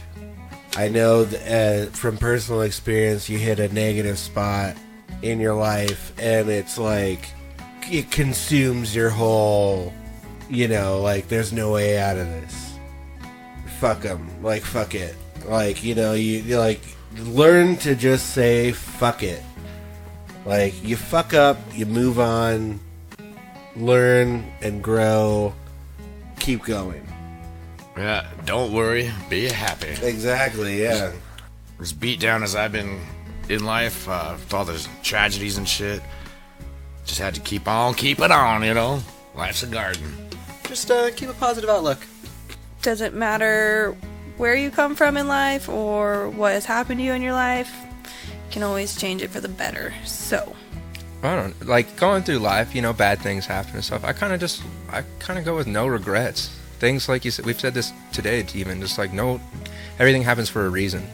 [0.77, 4.75] I know that, uh, from personal experience, you hit a negative spot
[5.21, 7.29] in your life, and it's like
[7.89, 9.93] it consumes your whole.
[10.49, 12.73] You know, like there's no way out of this.
[13.79, 14.29] Fuck them.
[14.43, 15.15] Like fuck it.
[15.47, 16.81] Like you know, you like
[17.19, 19.41] learn to just say fuck it.
[20.45, 22.79] Like you fuck up, you move on,
[23.75, 25.53] learn and grow,
[26.39, 27.05] keep going.
[27.97, 29.95] Yeah, don't worry, be happy.
[30.05, 31.11] Exactly, yeah.
[31.79, 32.99] As beat down as I've been
[33.49, 36.01] in life, uh, with all the tragedies and shit,
[37.05, 39.01] just had to keep on keeping on, you know?
[39.35, 40.29] Life's a garden.
[40.67, 41.99] Just uh, keep a positive outlook.
[42.81, 43.95] Doesn't matter
[44.37, 47.73] where you come from in life or what has happened to you in your life,
[47.81, 47.94] you
[48.55, 49.93] can always change it for the better.
[50.05, 50.55] So,
[51.21, 52.73] I don't like going through life.
[52.73, 54.05] You know, bad things happen and stuff.
[54.05, 56.57] I kind of just, I kind of go with no regrets.
[56.79, 59.41] Things like you said, we've said this today, even just like no,
[59.99, 61.05] everything happens for a reason.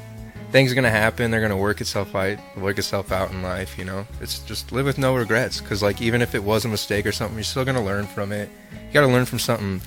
[0.52, 1.32] Things are gonna happen.
[1.32, 3.76] They're gonna work itself out, work itself out in life.
[3.76, 5.62] You know, it's just live with no regrets.
[5.62, 8.32] Because like even if it was a mistake or something, you're still gonna learn from
[8.32, 8.50] it.
[8.72, 9.82] You gotta learn from something.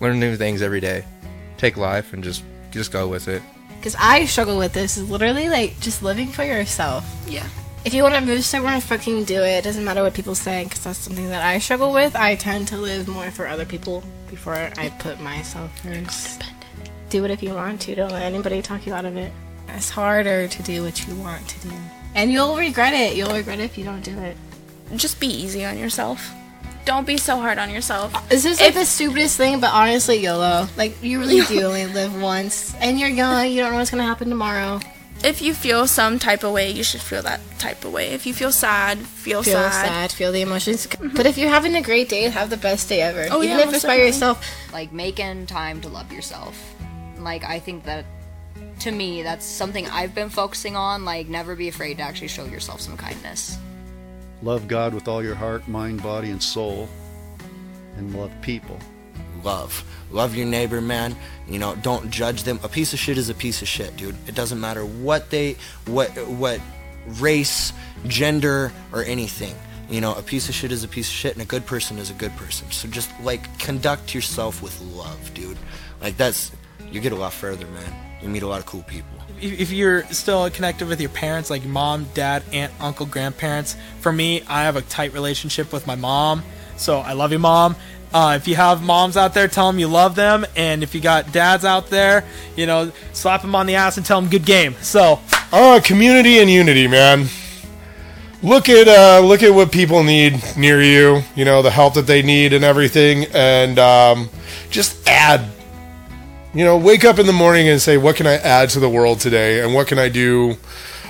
[0.00, 1.06] Learn new things every day.
[1.56, 3.40] Take life and just just go with it.
[3.78, 7.04] Because I struggle with this is literally like just living for yourself.
[7.26, 7.46] Yeah.
[7.84, 9.58] If you want to move somewhere, fucking do it.
[9.58, 12.16] It doesn't matter what people say, because that's something that I struggle with.
[12.16, 16.42] I tend to live more for other people before I put myself first.
[17.08, 17.94] Do it if you want to.
[17.94, 19.32] Don't let anybody talk you out of it.
[19.68, 21.74] It's harder to do what you want to do.
[22.14, 23.16] And you'll regret it.
[23.16, 24.36] You'll regret it if you don't do it.
[24.96, 26.34] just be easy on yourself.
[26.88, 28.14] Don't be so hard on yourself.
[28.14, 30.66] Uh, this is like the stupidest thing, but honestly, YOLO.
[30.78, 32.74] Like, you really do only live once.
[32.76, 34.80] And you're young, you don't know what's gonna happen tomorrow.
[35.22, 38.06] If you feel some type of way, you should feel that type of way.
[38.12, 39.86] If you feel sad, feel, Feel sad.
[39.86, 40.86] sad, feel the emotions.
[40.86, 41.14] Mm-hmm.
[41.14, 43.26] But if you're having a great day, have the best day ever.
[43.30, 44.42] Oh, Even yeah, if it's by yourself.
[44.72, 46.56] like making time to love yourself
[47.18, 48.04] like i think that
[48.78, 52.44] to me that's something i've been focusing on like never be afraid to actually show
[52.44, 53.58] yourself some kindness
[54.42, 56.88] Love God with all your heart, mind, body, and soul,
[57.96, 58.78] and love people.
[59.42, 59.84] Love.
[60.10, 61.16] Love your neighbor, man.
[61.48, 62.60] You know, don't judge them.
[62.62, 64.16] A piece of shit is a piece of shit, dude.
[64.26, 66.60] It doesn't matter what they, what, what
[67.06, 67.72] race,
[68.06, 69.54] gender, or anything.
[69.90, 71.98] You know, a piece of shit is a piece of shit, and a good person
[71.98, 72.70] is a good person.
[72.70, 75.58] So just like conduct yourself with love, dude.
[76.00, 76.52] Like that's,
[76.90, 77.92] you get a lot further, man.
[78.22, 79.17] You meet a lot of cool people.
[79.40, 84.42] If you're still connected with your parents, like mom, dad, aunt, uncle, grandparents, for me,
[84.48, 86.42] I have a tight relationship with my mom.
[86.76, 87.76] So I love you, mom.
[88.12, 90.46] Uh, if you have moms out there, tell them you love them.
[90.56, 92.24] And if you got dads out there,
[92.56, 94.74] you know, slap them on the ass and tell them good game.
[94.80, 95.20] So,
[95.50, 97.26] Oh, community and unity, man.
[98.42, 101.22] Look at uh, look at what people need near you.
[101.34, 104.28] You know the help that they need and everything, and um,
[104.70, 105.50] just add.
[106.54, 108.88] You know, wake up in the morning and say, "What can I add to the
[108.88, 110.56] world today?" And what can I do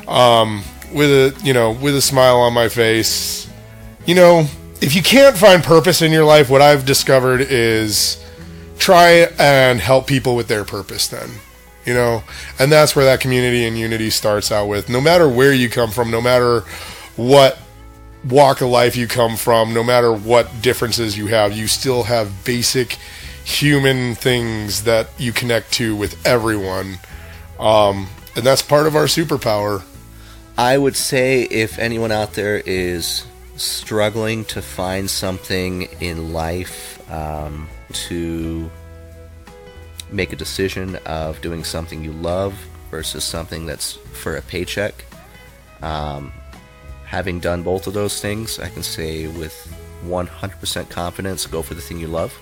[0.07, 3.49] um, with a you know with a smile on my face?
[4.05, 4.47] You know,
[4.81, 8.23] if you can't find purpose in your life, what I've discovered is
[8.79, 11.07] try and help people with their purpose.
[11.07, 11.31] Then
[11.89, 12.23] you know
[12.59, 15.91] and that's where that community and unity starts out with no matter where you come
[15.91, 16.61] from no matter
[17.17, 17.59] what
[18.29, 22.45] walk of life you come from no matter what differences you have you still have
[22.45, 22.99] basic
[23.49, 26.99] human things that you connect to with everyone
[27.59, 29.83] um, and that's part of our superpower
[30.59, 33.25] I would say if anyone out there is
[33.55, 37.69] struggling to find something in life um,
[38.09, 38.69] to
[40.11, 42.55] make a decision of doing something you love
[42.91, 45.05] versus something that's for a paycheck,
[45.83, 46.33] um,
[47.05, 49.55] having done both of those things, I can say with
[50.05, 52.37] 100% confidence go for the thing you love.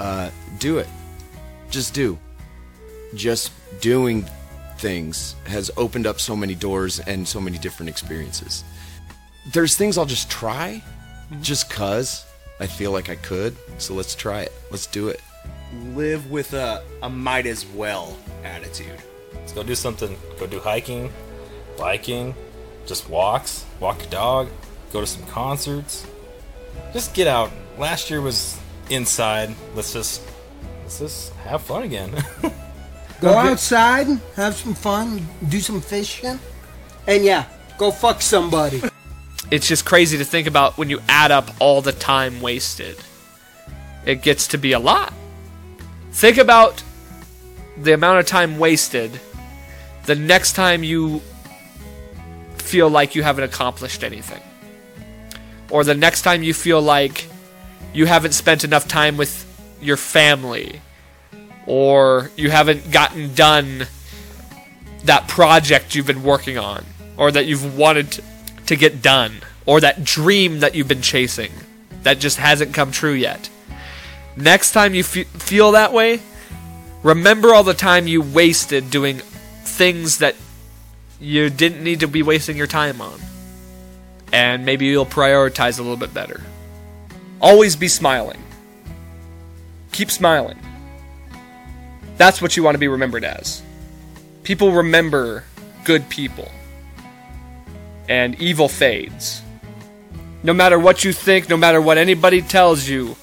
[0.00, 0.88] Uh, do it.
[1.70, 2.18] Just do.
[3.14, 4.26] Just doing
[4.78, 8.64] things has opened up so many doors and so many different experiences.
[9.52, 10.82] There's things I'll just try
[11.40, 12.24] just cuz
[12.60, 13.56] I feel like I could.
[13.78, 14.52] So let's try it.
[14.70, 15.20] Let's do it.
[15.94, 19.00] live with a, a might as well attitude.
[19.34, 20.16] Let's go do something.
[20.38, 21.10] Go do hiking,
[21.78, 22.34] biking,
[22.86, 24.48] just walks, walk your dog,
[24.92, 26.06] go to some concerts.
[26.92, 27.50] Just get out.
[27.78, 28.58] Last year was
[28.90, 29.54] inside.
[29.74, 30.22] Let's just
[30.82, 32.12] let's just have fun again.
[33.20, 36.40] Go outside, have some fun, do some fishing,
[37.06, 37.44] and yeah,
[37.78, 38.82] go fuck somebody.
[39.48, 42.96] It's just crazy to think about when you add up all the time wasted.
[44.04, 45.14] It gets to be a lot.
[46.10, 46.82] Think about
[47.76, 49.20] the amount of time wasted
[50.06, 51.20] the next time you
[52.56, 54.42] feel like you haven't accomplished anything.
[55.70, 57.28] Or the next time you feel like
[57.92, 59.46] you haven't spent enough time with
[59.80, 60.80] your family.
[61.66, 63.86] Or you haven't gotten done
[65.04, 66.84] that project you've been working on.
[67.16, 68.20] Or that you've wanted
[68.66, 69.36] to, get done.
[69.66, 71.52] Or that dream that you've been chasing
[72.02, 73.48] that just hasn't come true yet.
[74.36, 76.20] Next time you fe- feel that way,
[77.02, 80.34] remember all the time you wasted doing things that
[81.20, 83.20] you didn't need to be wasting your time on.
[84.32, 86.40] And maybe you'll prioritize a little bit better.
[87.42, 88.40] Always be smiling.
[89.90, 90.58] Keep smiling.
[92.16, 93.62] That's what you want to be remembered as.
[94.44, 95.44] People remember
[95.84, 96.48] good people.
[98.08, 99.42] And evil fades.
[100.44, 103.16] No matter what you think, no matter what anybody tells you,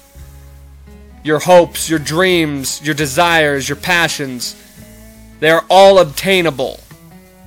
[1.22, 4.54] your hopes, your dreams, your desires, your passions,
[5.38, 6.80] they are all obtainable.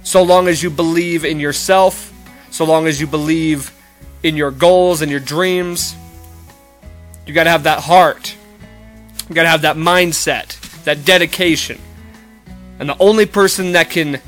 [0.04, 2.12] So long as you believe in yourself,
[2.50, 3.72] so long as you believe
[4.24, 5.96] in your goals and your dreams.
[7.26, 8.36] You gotta have that heart.
[9.30, 11.80] You gotta have that mindset, that dedication.
[12.80, 14.20] And the only person that can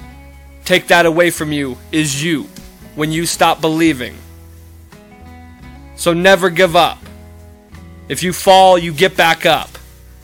[0.64, 2.48] take that away from you is you
[2.96, 4.16] when you stop believing.
[5.96, 7.00] So never give up.
[8.08, 9.70] If you fall, you get back up.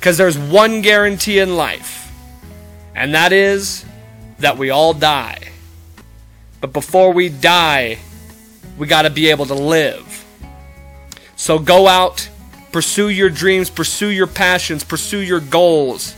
[0.02, 2.12] Because there's one guarantee in life,
[2.96, 3.86] and that is
[4.40, 5.52] that we all die.
[6.60, 8.00] But before we die,
[8.80, 10.26] we got to be able to live.
[11.36, 12.28] So go out,
[12.72, 16.16] pursue your dreams, pursue your passions, pursue your goals.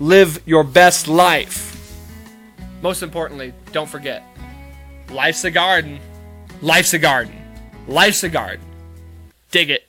[0.00, 1.74] Live your best life.
[2.82, 4.22] Most importantly, don't forget
[5.10, 5.98] life's a garden.
[6.60, 7.36] Life's a garden.
[7.86, 8.64] Life's a garden.
[9.50, 9.87] Dig it.